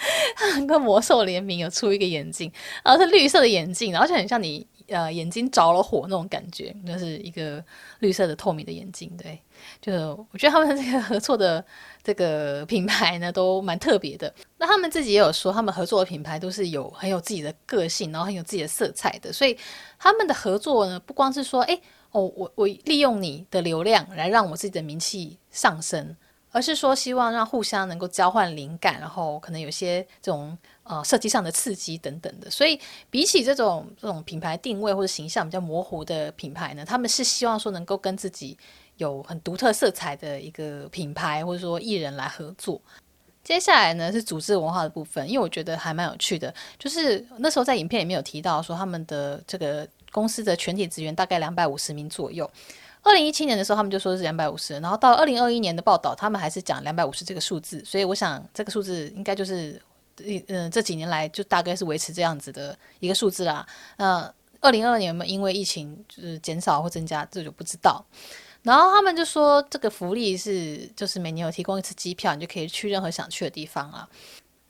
[0.66, 2.50] 跟魔兽联名有出一个眼镜，
[2.84, 7.62] 然后是绿色的眼镜，然后就很像你呃眼睛着了火那种感觉，就是一个
[8.00, 9.10] 绿色的透明的眼镜。
[9.16, 9.40] 对，
[9.80, 9.98] 就是
[10.30, 11.64] 我觉得他们这个合作的
[12.02, 14.32] 这个品牌呢都蛮特别的。
[14.58, 19.32] 那他们自己也有说，他们合作的品牌都是有很有自己的个性，然后很有自己的色彩的。
[19.32, 19.56] 所以
[19.98, 21.80] 他们的合作呢，不光是说，哎
[22.12, 26.16] 哦，我我利用你的流量来让我自己的名气上升。
[26.56, 32.50] 而是说，希望让互相能够交换灵感，然后可能有些这种呃设计上的刺激等等的。
[32.50, 38.56] 所以，比起这种这种品牌定位或者形象比较模糊的品牌呢，他们是希望说能够跟自己
[38.96, 42.80] 有很独特色彩的一个品牌或者说艺人来合作。
[43.44, 52.50] 接下来呢是组织文化的部分，因为我觉得还蛮有趣的，就是那时候在影片里面有提到说他们的这个公司的全体职员大概两百五十名左右。
[53.06, 59.80] 二零一七年的时候他们就说是两百五十，然后到二零二一年的报道，他们还是讲两百五十这个数字，所以我想这个数字应该就是，
[60.48, 63.64] 嗯，这几年来就大概是维持这样子的一个数字啦。
[63.96, 64.28] 那
[64.60, 68.04] 二零二二年有没有因为疫情就是减少或增加，这就不知道。
[68.62, 74.08] 然后他们就说，这个福利是就是每年有提供一次机票，你就可以去任何想去的地方啊。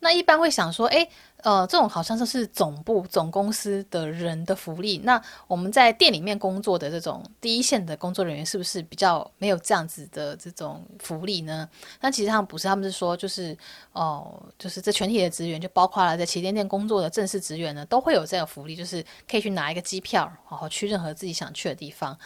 [0.07, 4.99] 那一般会想说，诶，呃，这种好像就是总部总公司的人的福利。
[4.99, 11.69] 那我们在店里面工作的这种第一线的工作人员，是不是比较没有这样子的这种福利呢？
[12.01, 13.59] 但其实他们不是，他们是说，就是
[13.95, 22.17] 哦、就是这全体的职员，就包括了在旗舰店工作的正式职员呢，都会有这个福利，就是可以去拿一个机票，然后去任何自己想去的地方。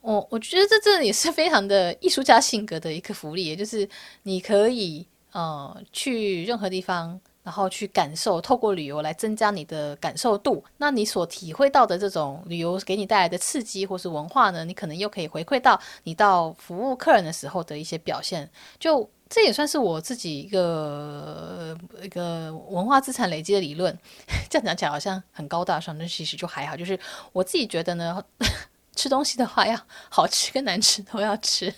[0.00, 3.86] 我我觉得这这也是非常的艺术家性格的一个福利，也就是
[4.22, 5.06] 你可以
[5.38, 10.64] 呃去任何地方，然后去感受，透过旅游来增加你的感受度。
[10.78, 18.50] 那你所体会到的这种旅游给你带来的刺激或是文化呢，你可能又可以回馈到你到服务客人的时候的一些表现。
[18.80, 23.96] 就这也算是我自己一个一个文化资产累积的理论。
[24.50, 26.76] 这样讲起来好像很高大上，但其实就还好。
[26.76, 26.98] 就是
[27.32, 28.22] 我自己觉得呢。
[28.98, 31.72] 吃东西的话，要好吃跟难吃都要吃。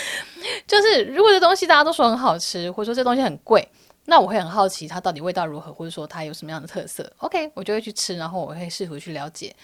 [0.66, 3.66] 就是如果这东西大家都说很好吃，或者说这东西很贵，
[4.06, 7.10] 那我会很好奇它到底味道如何，或者说它有什么样的特色。
[7.18, 9.54] OK，我就会去吃，然后我会试图去了解。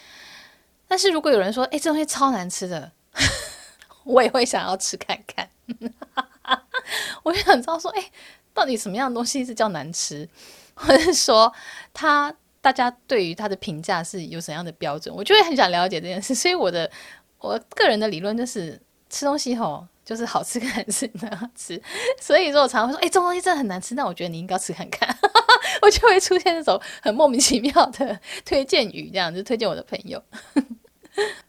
[0.87, 2.91] 但是如果有人说，哎，这东西超难吃的，
[4.05, 5.49] 我也会想要吃看看。
[7.23, 8.11] 我就想知道说，哎，
[8.55, 10.29] 到底什么样的东西是叫难吃，
[10.75, 11.53] 或者说
[11.93, 12.35] 它。
[12.61, 15.15] 大家对于他的评价是有怎样的标准？
[15.15, 16.35] 我就会很想了解这件事。
[16.35, 16.91] 所以我的
[17.39, 21.79] 我个人的理论就是，吃东西吼就是好吃跟难吃 都要吃。
[22.19, 25.15] 所以说我常常会说，哎、这种东西真的很难吃，那我觉得你应该吃看看。
[25.83, 30.23] 我就会出现那种很莫名其妙的 推荐语，这样就推荐我的朋友。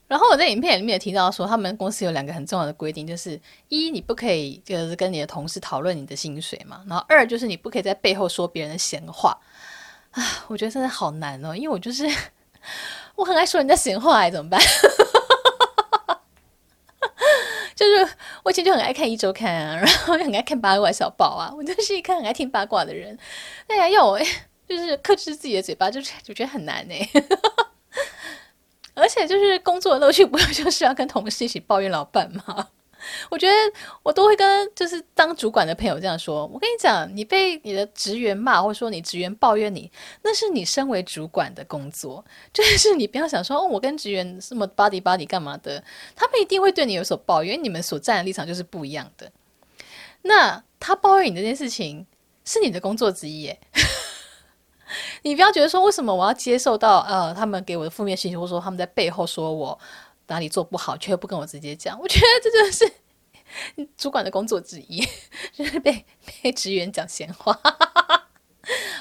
[0.07, 9.39] 然后我在影片里面也提到说，他们公司有两个很重要的规定，就是一你不可以就是跟你的同事讨论你的薪水嘛，然后二就是你不可以在背后说别人的闲话。
[10.11, 12.03] 啊，我觉得真的好难哦，因为我就是
[13.15, 14.59] 我很爱说人家闲话，怎么办？
[17.79, 18.13] 就是
[18.43, 23.17] 我以前就很爱看《一周刊》啊，然后很爱看八卦小报啊，我就是一个很爱听八卦的人。
[23.67, 24.19] 哎呀，要我
[24.67, 27.09] 就是克制自己的嘴巴，就是就觉得很难哎。
[28.95, 32.67] 而且就是工作的乐趣，不就是要跟同事一起抱怨老板吗？
[33.29, 33.53] 我觉得
[34.03, 36.45] 我都会跟就是当主管的朋友这样说。
[36.47, 39.91] 我跟你讲，你被你的职员骂，或者说你职员抱怨你，
[40.21, 42.23] 那是你身为主管的工作。
[42.53, 45.83] 就是你不要想说，哦，我跟职员什么 buddy buddy 干嘛的，
[46.15, 49.31] 他们一定会对你有所抱怨，因为你们所站的立场就是不一样的。
[50.23, 52.05] 那他抱怨你这件事情
[52.45, 53.59] 是你的工作之一耶，
[55.23, 59.79] 你不要觉得说，为什么我要接受到呃他们给我的负面信息，或者说他们在背后说我。
[60.31, 62.93] 哪里做不好，却不跟我直接讲，我觉得这就是
[63.97, 65.05] 主管的工作之一，
[65.53, 66.05] 就是被
[66.41, 67.59] 被职员讲闲话。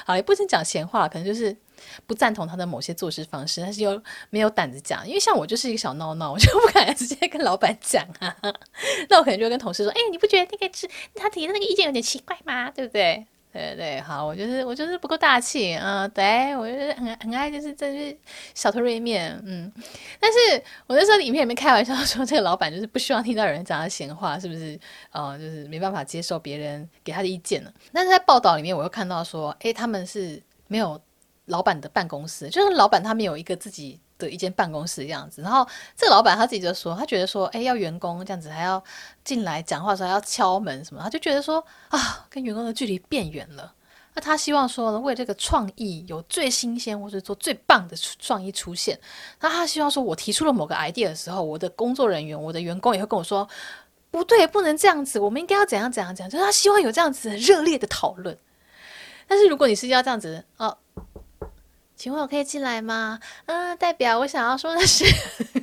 [0.05, 1.55] 好，也不能讲闲话，可能就是
[2.07, 5.07] 不赞同他的某些做事方式，但是又没有胆子讲。
[5.07, 8.35] 因为像我就是一个小闹闹，我就不敢直接跟老板讲啊。
[9.09, 12.71] 那我可能就会跟同事说：“哎、你不觉得那个是他提的那个意见有点奇怪吗？
[12.71, 18.15] 对不对？”对对，好，我就是我就是不够大气，嗯，对我就是很很爱就是这是
[18.53, 19.71] 小头锐面，嗯，
[20.19, 20.37] 但是
[20.85, 24.79] 我那时候影片里面开玩笑说，这个老板就是不希望听到有人讲他闲话，是不是？
[25.11, 27.73] 呃，就是没办法接受别人给他的意见了。
[27.91, 31.01] 但是在报道里面，我又看到说，诶，他们是没有
[31.45, 33.99] 老板的办公室，就是老板他们有一个自己。
[34.19, 38.83] 的一间办公室的样子，然后这个老板他自己就说，他觉得说，哎，要员工这样子还要
[39.23, 43.73] 进来讲话的时候还要敲门什么，他就觉得说啊，跟员工的距离变远了。
[44.13, 48.99] 那他希望说，为这个创意有最新鲜或者说最棒的创意出现。
[49.39, 53.47] 那他希望说，我提出了某个 idea 的时候，我的工作人员、我的员工也会跟我说，
[54.11, 56.29] 不对，不能这样子，我们应该要怎样怎样怎样。
[56.29, 58.37] 就是他希望有这样子热烈的讨论。
[59.27, 60.75] 但是如果你是要这样子啊。
[61.99, 63.19] 请问我可以进来吗？
[63.45, 65.03] 嗯，代表我想要说的是，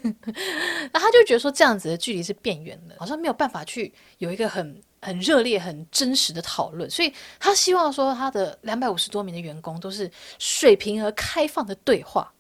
[0.93, 12.31] 然后他就觉得说这样子的距离是变远了，好像没有办法去有一个很很热烈、很真实的讨论，所以他希望说他的两百五十多名的员工都是水平而开放的对话，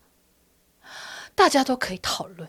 [1.35, 2.47] 大家都可以讨论。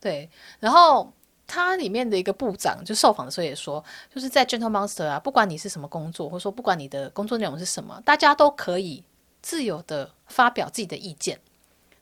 [0.00, 1.12] 对，然后
[1.48, 9.02] 他里面的一个部长就受访的时候也说，就是在 Gentle Monster 啊，不管你是什么工作，或者说不管你的工作内容是什么，大家都可以。
[9.44, 11.38] 自由的发表自己的意见，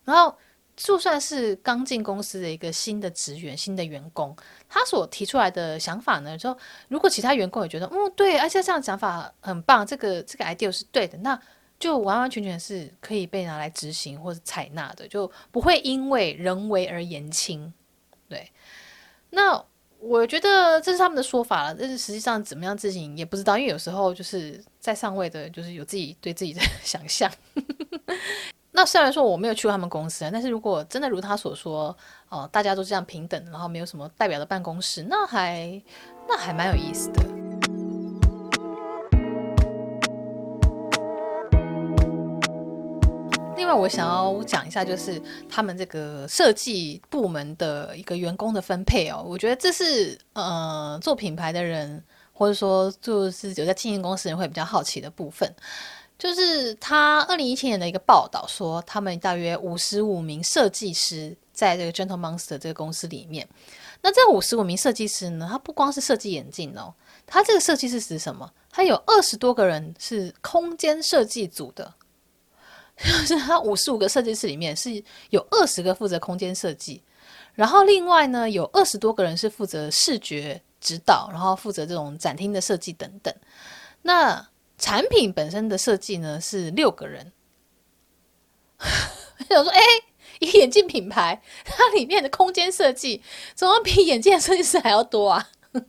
[0.05, 0.39] 然后
[0.77, 4.37] 就算是刚进公司的一个新的职员、新的员工，
[4.69, 11.37] 他所提出来的想法呢，就如果其他员工也觉得，嗯，对，而且这样想法很棒，这个这个 idea 是对的，那
[11.81, 17.75] 就完完全全是可以被拿来执行或者采纳的，就不会因为人为而言轻。
[18.29, 18.53] 对，
[19.31, 19.65] 那。
[20.05, 27.31] 我觉得这是他们的说法了，但是实际上怎么样自行也不知道，因为有时候就是在上位的，就是有自己对自己的 想象。
[28.73, 31.97] 那虽然说我没有去过他们公司，但是如果真的如他所说，
[32.31, 35.81] 哦、大家都这样平等，然后没有什么代表的办公室，那还
[36.29, 37.42] 那还蛮有意思的。
[43.73, 49.25] 另外，我想要讲一下，就是他们这个设计部门的一个员工的分配哦。
[49.27, 52.05] 我觉得这是呃，做品牌的人，
[52.35, 55.51] 或者说就是有在经营公司人会比较好奇的部分。
[56.19, 63.49] 就是他二零一七年的一个报道说，他们大约五十五名设计师在这个 Gentle Monster 这个公司里面。
[64.03, 66.93] 那这五十五名设计师呢，他不光是设计眼镜哦，
[67.27, 68.53] 他这个设计是指什么？
[68.71, 71.91] 他有二十多个人是空间设计组的。
[73.03, 77.03] 就 是他五十五个设计师里面是有二十个负责空间设计，
[77.55, 83.35] 然后另外呢有二十多个人是负责视觉指导，然后负责这种展厅的设计等等。
[84.03, 84.49] 那
[84.79, 87.33] 产品本身的设计呢是六个人。
[89.49, 89.81] 想说，哎，
[90.41, 93.23] 一个眼镜品牌，它里面的空间设计
[93.55, 95.51] 怎么比眼镜设计师还要多啊？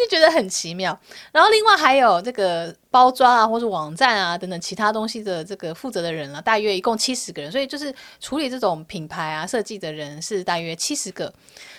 [0.00, 0.98] 就觉得很奇妙，
[1.32, 11.32] 然后另外还有这个包装啊，或者网站啊等等其他东西的这个负责的人啊，大约一共七十个人，所以就是处理这种品牌啊设计的人是大约七十个，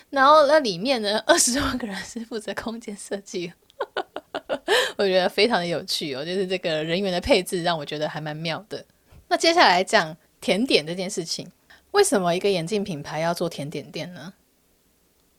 [0.10, 3.52] 然后那里面呢 二十多个人是负责空间设计，
[4.98, 8.86] 我觉得非常的有趣哦，就是这个人员的配置让我觉得还蛮妙的。
[9.28, 11.52] 那接下来讲甜点这件事情，
[11.92, 14.32] 为什么一个眼镜品牌要做甜点店呢？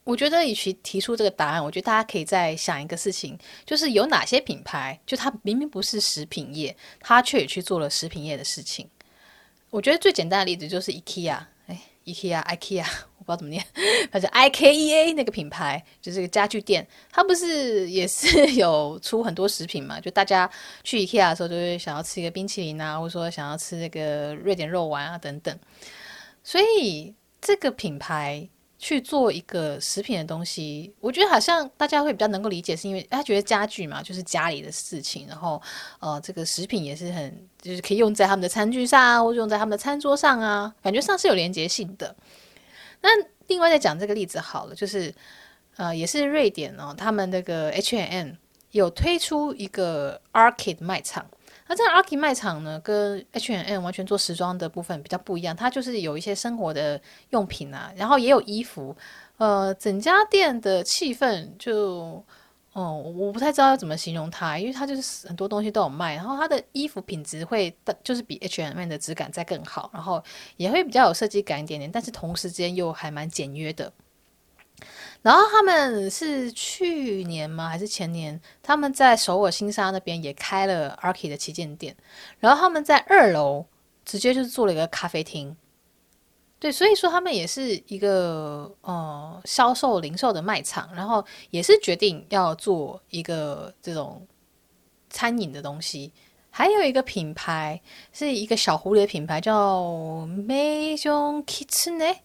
[0.06, 8.88] 我觉得，与其提出这个答案，我觉得大家可以再想一个事情，就是有哪些品牌，就它明明不是食品业，它却也去做了食品业的事情。
[9.68, 12.86] 我觉得最简单的例子就是 IKEA，哎，IKEA，IKEA，
[13.18, 13.66] 我不知道怎么念，
[14.12, 19.98] 它叫 IKEA 那个品牌，就是个家具店，它不是也是有出很多食品嘛？
[19.98, 20.48] 就大家
[20.84, 25.58] 去 IKEA 的时候，就会想要吃一个冰淇淋啊，或者说想要吃那个瑞典肉丸啊等等。
[26.44, 28.48] 所以这个品牌。
[28.78, 35.60] 去做一个食品的东西，我觉得好像大家会比较能够理解，是因为他觉得家具嘛，就是家里的事情，然后
[35.98, 42.14] 呃，这个食品也是很就是可以用在他们的餐具上啊，或者用在他们的餐桌上啊，感觉上是有连结性的。
[43.00, 43.08] 那
[43.46, 45.14] 另外再讲这个例子好了，就是
[45.76, 48.32] 呃，也是瑞典哦，他们那个 H&M
[48.72, 51.24] 有推出一个 Arcade 卖场。
[51.68, 57.00] 那这个 Arcade 卖场呢，跟 H&M 完全做时装的部分比较不一样，它就是有一些生活的
[57.30, 58.96] 用品啊，然后也有衣服，
[59.38, 62.24] 呃，整家店的气氛就，
[62.72, 70.22] 哦，我不太知道要怎么形容它，因为它就是很多东西都有卖，然后它的衣服品质会就是比 H&M 的质感再更好，然后
[70.56, 73.92] 也会比较有设计感一点点，但是同时间又还蛮简约的。
[75.22, 77.68] 然后他们是去年吗？
[77.68, 78.40] 还是前年？
[78.62, 81.96] 他们在首尔新沙那边也开了 Arky 的旗舰店。
[82.38, 83.66] 然后他们在二楼
[84.04, 85.56] 直接就是做了一个咖啡厅。
[86.58, 94.26] 对，所以说他们也是一个呃销售零售的卖场，然后也是决定要做一个这种
[95.10, 96.12] 餐饮的东西。
[96.56, 97.78] 还有一个品牌
[98.14, 99.82] 是一个小狐狸的品牌，叫
[100.26, 102.16] Maison Kitsune，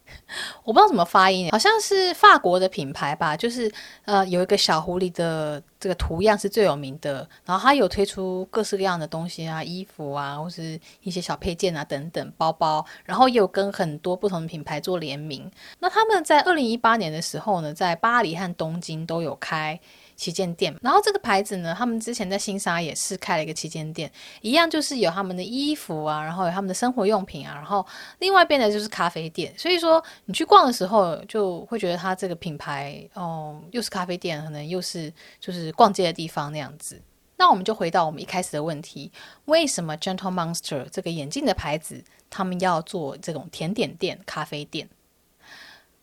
[0.63, 3.35] 我不知道怎么发音，好像是法国的品牌吧。
[3.35, 3.69] 就是
[4.05, 7.27] 呃，有一个小狐狸的这个图样是最有名的。
[7.43, 12.85] 然后它有推出各式各样的东西啊，衣服啊，或是一些小配件啊等等，包包。
[13.03, 15.51] 然后也有跟很多不同的品牌做联名。
[15.79, 19.77] 那他们在二零一八年的时候呢，在巴黎和东京都有开
[20.21, 24.11] 旗舰店，然后这个牌子呢，他们之前在新沙也是开了一个旗舰店，
[24.41, 27.83] 一样就是有他们的衣服啊，然后有他们的生活用品啊，然后
[28.19, 29.51] 另外一边呢就是咖啡店。
[29.57, 37.01] 所以说你去逛的时候，就会觉得它这个品牌哦，又是咖啡店，可能又是就是逛街的地方那样子。
[37.35, 39.11] 那我们就回到我们一开始的问题：
[39.45, 44.87] 为什么 Gentle Monster 这个眼镜的牌子，他们要做这种甜点店、咖啡店？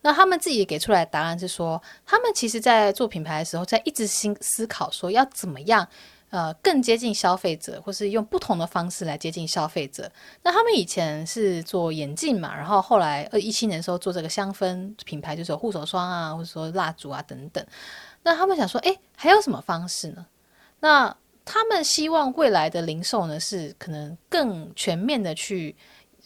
[0.08, 5.86] 那他们自己给出来的答案是说，他们其实在做品牌的时候，在一直心思考说要怎么样，
[6.30, 10.10] 呃，更接近消费者，或是用不同的方式来接近消费者。
[10.42, 17.62] 那他们以前是做眼镜嘛，然后后来二一七年的时候做这个香氛品牌，就是护手霜啊，或者说蜡烛啊等等。
[18.22, 20.24] 那他们想说，诶，还有什么方式呢？
[20.80, 25.76] 那他们希望未来的零售呢，是可能更全面的去。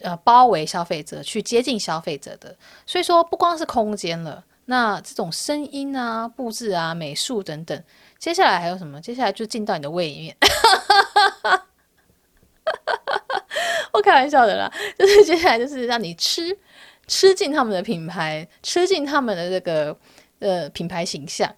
[0.03, 2.57] 呃包围消费者，去接近消费者的。
[2.87, 7.83] 所以说，不光是空间了，那这种声音啊、布置啊、美术等等，
[8.19, 9.01] 接下来还有什么？
[9.01, 10.37] 接下来就进到你的胃里面。
[13.93, 16.57] 我开玩笑的啦，就是接下来就是让你吃
[17.07, 19.97] 吃进他们的品牌，吃进他们的这个
[20.39, 21.55] 呃品牌形象。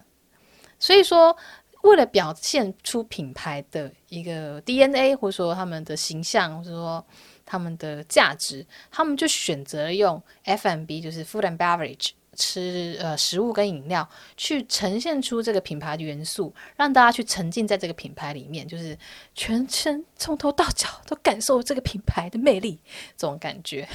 [0.77, 1.35] 所以说，
[1.83, 7.05] 为了表现出品牌的一个 DNA，或者说他们的形象，或者说
[7.45, 12.11] 他们的价值，他们就选择用 F&B，就是 Food and Beverage。
[12.37, 18.99] 吃呃食物跟饮料，去呈现出这个品牌的元素，让大家去沉浸在这个品牌里面，就是
[19.33, 22.77] 全身从头到脚都感受这个品牌的魅力，
[23.15, 23.87] 这种感觉。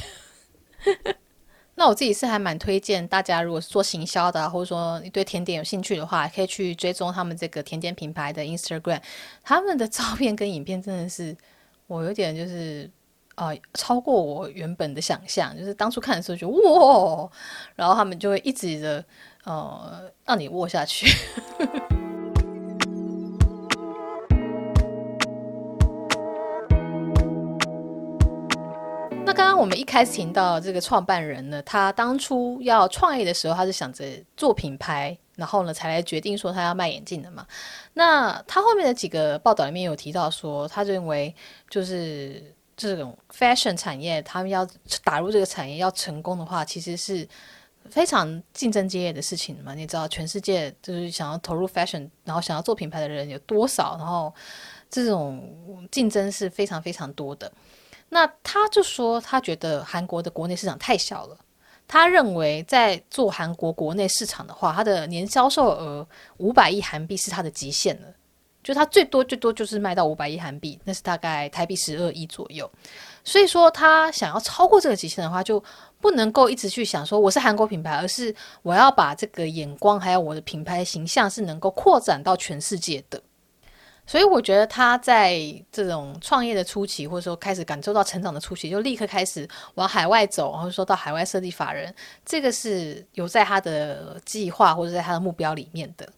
[1.77, 9.03] 那我自己是还蛮推荐大家，如果是做行销的，或者说你对甜点有兴趣的话，可以去追踪他们这个甜点品牌的 Instagram，
[9.43, 11.37] 他们的照片跟影片真的是
[11.87, 12.91] 我有点就是。
[13.37, 17.31] 啊、超过我原本的想象，就是当初看的时候就哇，
[17.75, 19.03] 然后他们就会一直的
[19.45, 21.07] 呃让你握下去。
[29.25, 34.05] 那刚刚我们一开始听到这个创办人呢，他当初要创业的时候，他是想着
[34.37, 37.47] 做品牌，然后呢才来决定说他要卖眼镜的嘛。
[37.95, 41.35] 那他后面的几个报道里面有提到说，他认为
[41.71, 42.55] 就是。
[42.89, 44.67] 这种 fashion 产业，他们要
[45.05, 47.29] 打入这个产业要成功的话，其实是
[47.91, 49.75] 非常竞争激烈的事情嘛。
[49.75, 53.97] 你知道，全世界就是想要投入 fashion，然后想要做品牌的人有多少？
[53.99, 54.33] 然后
[54.89, 57.53] 这种竞争是非常非常多的。
[58.09, 61.37] 那他就说，他觉得韩国的国内市场太小了。
[61.87, 66.07] 他认为，在做韩国国内市场的话，他的年销售额
[66.39, 68.07] 五百亿韩币是他的极限了。
[68.63, 72.71] 就它最多最多就是卖到五百亿韩币，那是大概台币十二亿左右。
[73.25, 75.63] 所以说，他想要超过这个极限的话，就
[76.01, 83.21] 不能够一直去想说我是韩国品牌，而是我要把这个眼光还有我的品牌形象是能够扩展到全世界的。
[84.07, 85.39] 所以我觉得他在
[85.71, 91.95] 这种创业的初期，或者说开始感受到成长的初期，就立刻开始往海外走，然后说到海外设立法人，
[92.25, 96.09] 这个是有在他的计划或者在他的目标里面的。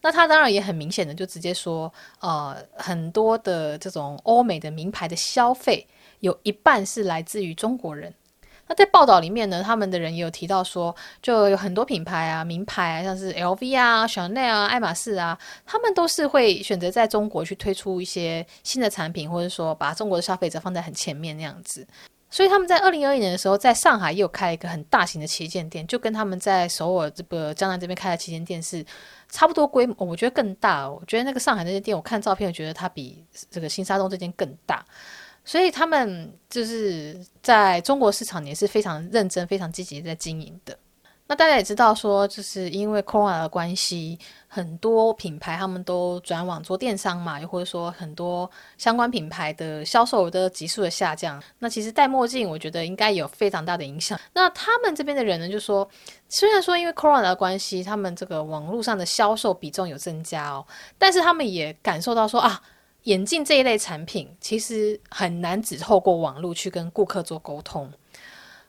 [0.00, 5.86] 那他当然也很明显的就直接说，呃，很多的这种欧美的名牌的消费
[6.20, 8.14] 有一半是来自于中国人。
[8.70, 21.86] 那在报道里面呢，他们的人也有提到说，就有很多品牌啊，名牌啊，像是 LV 啊、Chanel 啊、爱马仕啊，他们都是会选择在中国去推出一些新的产品，或者说把中国的消费者放在很前面那样子。
[22.30, 28.84] 所以他们在二零二一年的时候，在上海也有开一个很大型的旗舰店，就跟他们在首尔这个江南这边开的旗舰店是
[29.28, 30.88] 差不多规模，我觉得更大。
[30.88, 34.84] 我觉得那个上海那间店，我看照片，我觉得它比这个新沙东这间更大。
[35.44, 40.78] 所以他们就是在中国市场也是非常认真、非常积极在经营的。
[41.30, 51.40] 那大家也知道，说就是因为 Corona 的关系，很多品牌他们都转往做电商嘛，又或者说很多相关品牌的销售的急速的下降。
[51.58, 54.18] 那其实戴墨镜，我觉得应该有非常大的影响。
[54.32, 55.86] 那他们这边的人呢，就说
[56.30, 60.66] 虽然说因为 Corona 的关系，他们这个网络上的销售比重有增加哦，
[60.96, 62.58] 但是他们也感受到说啊，
[63.02, 67.92] 眼镜这一类产品其实很难只透过网络去跟顾客做沟通。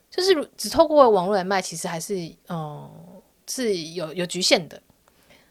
[0.10, 2.16] 就是只透过网络来卖，其实还是
[2.48, 2.90] 嗯
[3.48, 4.82] 是有有局限的。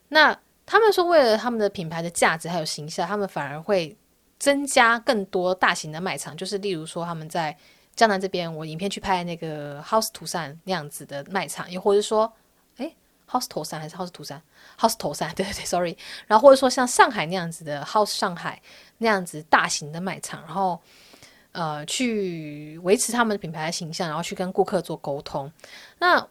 [0.08, 0.36] 那
[0.66, 3.96] 他们说，为了他们的品牌的价值还有形象，他们反而会
[4.38, 6.36] 增加更多大型的卖场。
[6.36, 7.56] 就是例如说，他们在
[7.94, 12.30] 江南这边，我影片去拍那个 House 图山那样子的卖场，又或者说，
[12.78, 12.96] 诶
[13.30, 14.42] House 头山还是 House 图山
[14.78, 15.96] ？House 头山，对 对对，Sorry。
[16.26, 18.60] 然后或者说像上海那样子的 House 上海
[18.98, 20.80] 那样子大型的卖场，然后。
[21.58, 25.50] 呃，去维持他们的品牌的形象，然后去跟顾客做沟通。
[25.98, 26.24] 那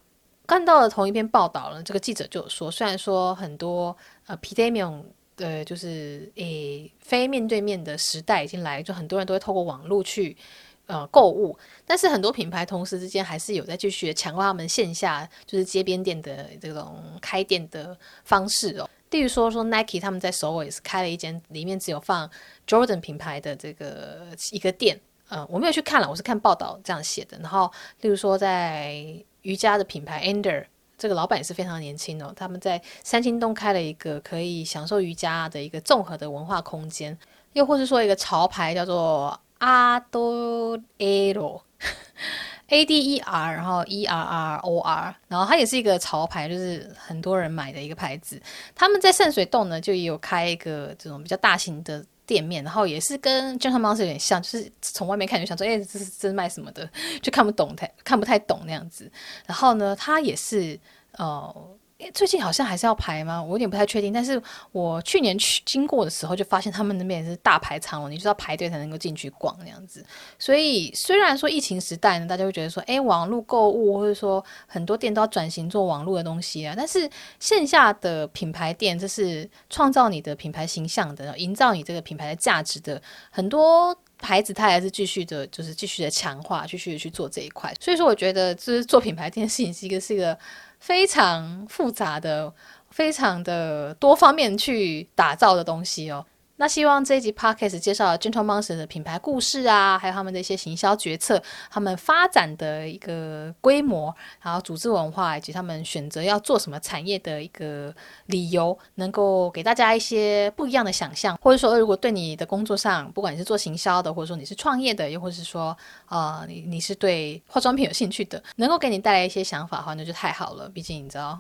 [0.48, 3.94] 看到了同一篇报道呢，这个记者就有说，虽然说很多
[4.28, 5.04] 呃 pandemic
[5.36, 10.38] 的，就是诶非面对面的时代已经来，就很多人都会透过网络去
[10.86, 18.90] 呃购物，但是很多品牌同时之间还是有在继续强化他们线下就是街边店的这种开店的方式哦。
[19.10, 22.32] 例如说说 Nike 他们在首尔也是开了一间，里面只有放
[22.66, 24.98] Jordan 品牌的这个一个店。
[25.30, 27.38] 呃，我没有去看了，我是看报道这样写的。
[27.40, 27.70] 然后，
[28.00, 28.96] 例如说，在
[29.42, 30.66] 瑜伽的品牌 Ender，
[30.98, 32.32] 这个老板也是非常年轻哦。
[32.34, 37.18] 他们在三星洞开了一个可以享受瑜伽的一个综合的文化空间，
[37.52, 48.42] 又或是说一个潮牌叫做阿多 Ero，A D E R，然后 E R R O R，然后它也是一个潮牌，就是很多人买的一个牌子。
[48.74, 52.06] 他们在圣水洞呢，就也有开一个这种比较大型的。
[52.28, 56.88] 店面，然后也是跟健康超市有点像，就是从外面看就想说，哎，这是这是卖什么的，
[57.24, 59.12] 就看不懂太看不太懂那样子。
[59.48, 60.80] 然后呢，它也是
[61.14, 61.77] 呃。
[62.14, 63.42] 最近好像还是要排吗？
[63.42, 64.14] 我有点不太确定。
[64.14, 64.42] 但是
[64.72, 70.06] 我去年去经过的时候，就发现他们那边也是大排长龙，你就要排队才能够进去逛那样子。
[70.38, 87.74] 所以虽然说疫情时代呢，大家会觉得说，诶，网络购物或者说很多店都要转型做网络的东西啊，但是线下的品牌店，这是创造你的品牌形象的，营造你这个品牌的价值的很多牌子，它还是继续的，就是继续的强化，继续的去做这一块。
[87.82, 90.38] 所以说，我觉得就是做品牌这件事情是一个是一个。
[90.80, 92.54] 非常复杂的、
[92.90, 96.26] 非常的多方面去打造的东西哦。
[96.60, 101.40] 那希望这一集 Podcast 介绍 Gentle Monster 的品牌故事啊，还有他们的一些行销决策，
[101.70, 107.94] 他们发展的一个规模，然后组织文化，以及他们选择要做什么产业的一个
[108.26, 115.78] 理由，能够给大家一些不一样的想象，或者说，如果对你的工作上，不管你是做行销的，或者说你是创业的，又或者是说，
[116.10, 120.68] 呃，你你是对化妆品有兴趣的，能够给你带来一些想法的话，那就太好了。
[120.70, 121.40] 毕竟你知道，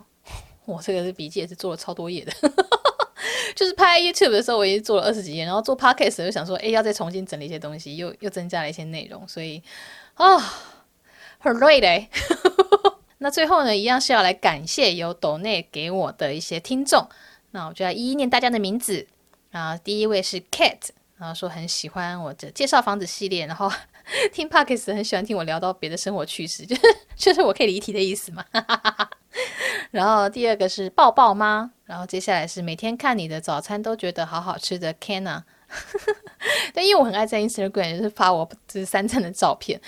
[0.65, 2.31] 我这个是笔记也是做了超多页的。
[3.57, 9.63] 就是拍 YouTube 的时候，我已经做了二十几页，然后做 Podcast 就想说，哎，要再重新整理一些东西，又又增加了一些内容，所以
[10.13, 10.37] 啊，
[11.39, 12.07] 很累的。
[13.17, 17.09] 那最后呢，一样是要来感谢有抖内给我的一些听众，
[17.49, 19.07] 那我就要一一念大家的名字。
[19.51, 23.71] 啊，第一位是 Kate，然后说很喜欢我的介绍房子系列，然后
[24.31, 26.81] 听 Podcast 很喜欢听我聊到别的生活趣事，就 是
[27.15, 28.45] 就是我可以离题的意思嘛。
[29.91, 35.41] 然后第二个是抱抱妈，然后接下来是每天看你的早餐都觉得好好吃的 Kenna，
[36.73, 39.79] 但因为我很爱在 Instagram 就是发我这三餐的照片，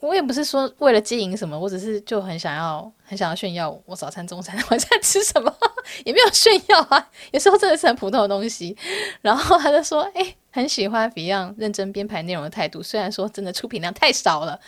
[0.00, 5.54] 我也不是说为了经营什么，我只是就很想要很想要炫耀我早餐、中餐、晚餐吃什么，
[6.04, 8.76] 也没有炫耀啊，有时候真的是很普通的东西。
[9.20, 14.58] 然后他就说，哎，很喜欢 Fion 认真编排内容的态度，虽然说真的出品量太少了。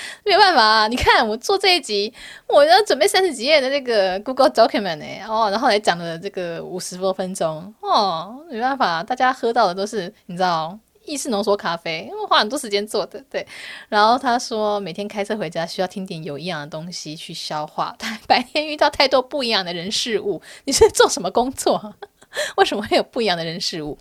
[0.24, 0.88] 没有办法！
[0.88, 2.12] 你看我做这一集，
[2.46, 13.46] 我要准备三十几页的那个 Google Document 呢，哦，然后来讲了这个五十多分钟哦，没办法，大家喝到的都是你知道意式浓缩咖啡，因为花很多时间做的，对。
[13.88, 21.94] 然后他说每天开车回家需要听点有营养的东西去消化， 他白天遇到太多不一样的人事物，你是做什么工作？
[22.56, 23.96] 为什么会有不一样的人事物？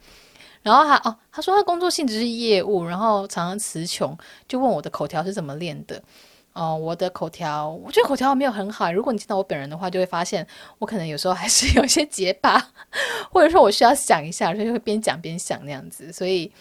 [0.62, 6.02] 然后他哦，他说他工作性质是业务，然后常常词穷，就问我的口条是怎么练的。
[6.54, 8.92] 哦，我的口条，我觉得口条没有很好。
[8.92, 10.46] 如果你见到我本人的话，就会发现
[10.80, 12.72] 我可能有时候还是有些结巴，
[13.32, 16.12] 或者说我需要想一下，所以会边讲边想那样子。
[16.12, 16.52] 所以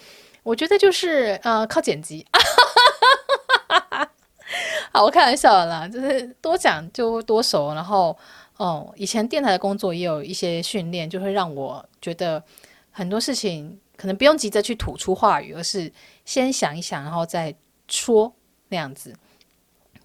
[0.43, 2.23] 我觉得就是呃，靠剪辑。
[4.93, 7.73] 好，我开玩笑啦，就是多讲就多熟。
[7.73, 8.15] 然后
[8.57, 12.43] 哦，以前电台的工作也有一些训练，就会让我觉得
[12.91, 13.79] 很多事情。
[13.97, 15.91] 可能不用急着去吐出话语，而是
[16.23, 17.53] 先想一想，然后再
[17.89, 18.33] 说
[18.69, 19.13] 那样子。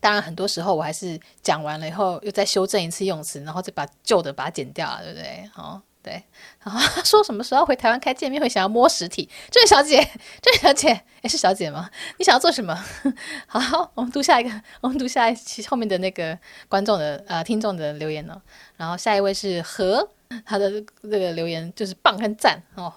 [0.00, 5.50] 当然，很多时候我还是讲完了以后，又再修正一次用词，然后再把旧的把它剪掉了，对不对？
[5.54, 6.24] 哦，对。
[6.64, 9.28] 然后说什么时候回台湾开见面会，想要摸实体。
[9.48, 10.02] 这位小姐，
[10.40, 10.88] 这位小姐，
[11.20, 11.88] 诶，是小姐吗？
[12.18, 12.74] 你想要做什么？
[13.46, 16.36] 好，我们读下一个，我们读下一期后面的那个
[16.68, 18.42] 观众的呃听众的留言呢。
[18.76, 20.10] 然后下一位是何，
[20.44, 20.68] 他的
[21.02, 22.92] 这个留言就是棒跟赞哦。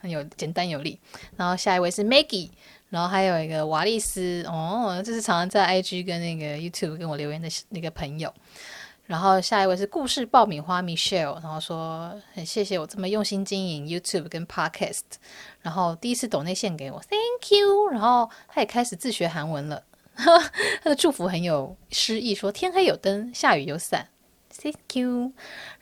[0.00, 0.98] 很有简单有力，
[1.36, 2.50] 然后下一位是 Maggie，
[2.90, 8.32] 然后还有一个瓦利斯哦，这是常常在 IG 跟那个 YouTube 跟我留言的那个朋友，
[9.06, 15.02] 然后下一位是故事爆米花 Michelle，然后说很谢谢我这么用心经营 YouTube 跟 Podcast，
[15.62, 19.82] 然后第一次抖内线给我，Thank you，然后他也开始自学韩文了，
[20.16, 24.08] 他的祝福很有诗意，说天黑有灯，下雨有伞。
[24.50, 25.32] Thank you，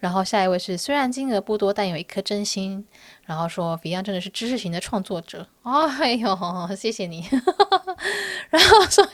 [0.01, 2.87] 然后下一位是虽然金额不多，但有一颗真心。
[3.25, 7.29] 然后说 Beyond 真的是知识型的创作者，哦哎呦，谢谢你。
[8.51, 9.05] 然后说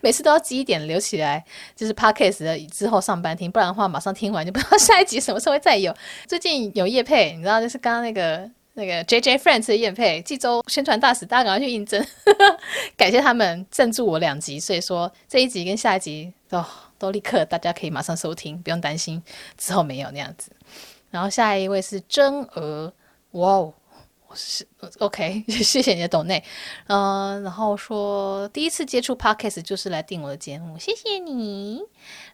[0.00, 1.44] 每次都要积一点留起来，
[1.74, 5.92] 就是 Podcast 的之后上班听，不然的话马上听完就不知道下一集什么时候会再有。
[6.28, 8.48] 最近有夜配，你知道就是刚刚那个
[8.80, 12.04] 那个 JJ Friends 的燕配，济州宣传大使，大家赶快去应征，
[12.96, 16.64] 感谢他们赞助我两集，所以说这一集跟下一集都。
[17.00, 19.22] 都立刻，大家可以马上收听，不用担心
[19.56, 20.52] 之后没有那样子。
[21.10, 22.92] 然后下一位是真娥，
[23.30, 23.72] 哇哦，
[24.28, 24.66] 我是
[24.98, 26.44] OK， 谢谢你的懂内，
[26.88, 31.80] 嗯、然后说第一次接触 Podcast 就是来订我的节目，谢谢你。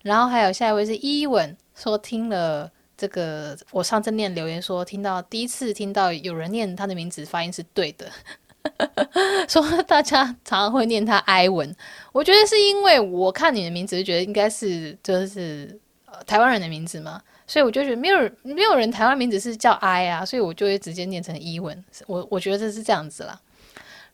[0.02, 8.06] 然后还有下一位是伊文，说听了这个我上次念留言说听到第一次听到有人念他的名字发音是对的。
[9.48, 11.72] 说大家常常会念他埃文，
[12.10, 21.84] 我觉得是因为我看你的名字就觉得应该是就是呃台湾人的名字嘛，所以我就觉得没有人没有人台湾名字是叫 I 啊，所以我就会直接念成伊文。
[22.08, 23.40] 我我觉得这是这样子啦。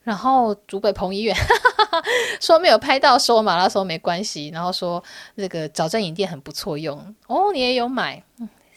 [0.03, 1.35] 然后竹北彭于晏
[2.39, 5.03] 说没有拍到说马拉松没关系，然后说
[5.37, 8.22] 那个早餐饮店很不错用哦，你也有买，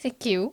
[0.08, 0.52] ，Thank you。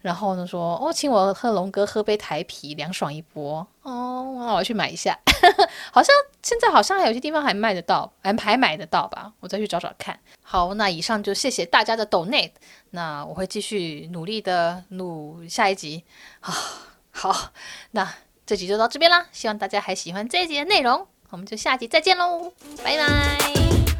[0.00, 5.18] 然后呢说哦，请我和龙哥喝杯台啤，凉爽一波哦，那我去买一下。
[5.90, 9.32] 好像现在好像还有些地方还卖得到，还还买得到吧？
[9.40, 10.18] 我再去找找看。
[10.42, 12.52] 好，那以上就谢谢大家的 donate，
[12.90, 16.04] 那我会继续努力的录下一集
[16.40, 16.54] 啊。
[17.10, 17.52] 好，
[17.92, 18.14] 那。
[18.46, 22.52] 这集就到这边啦，希望大家还喜欢这一集的内容，我们就下集再见喽，
[22.84, 23.93] 拜拜。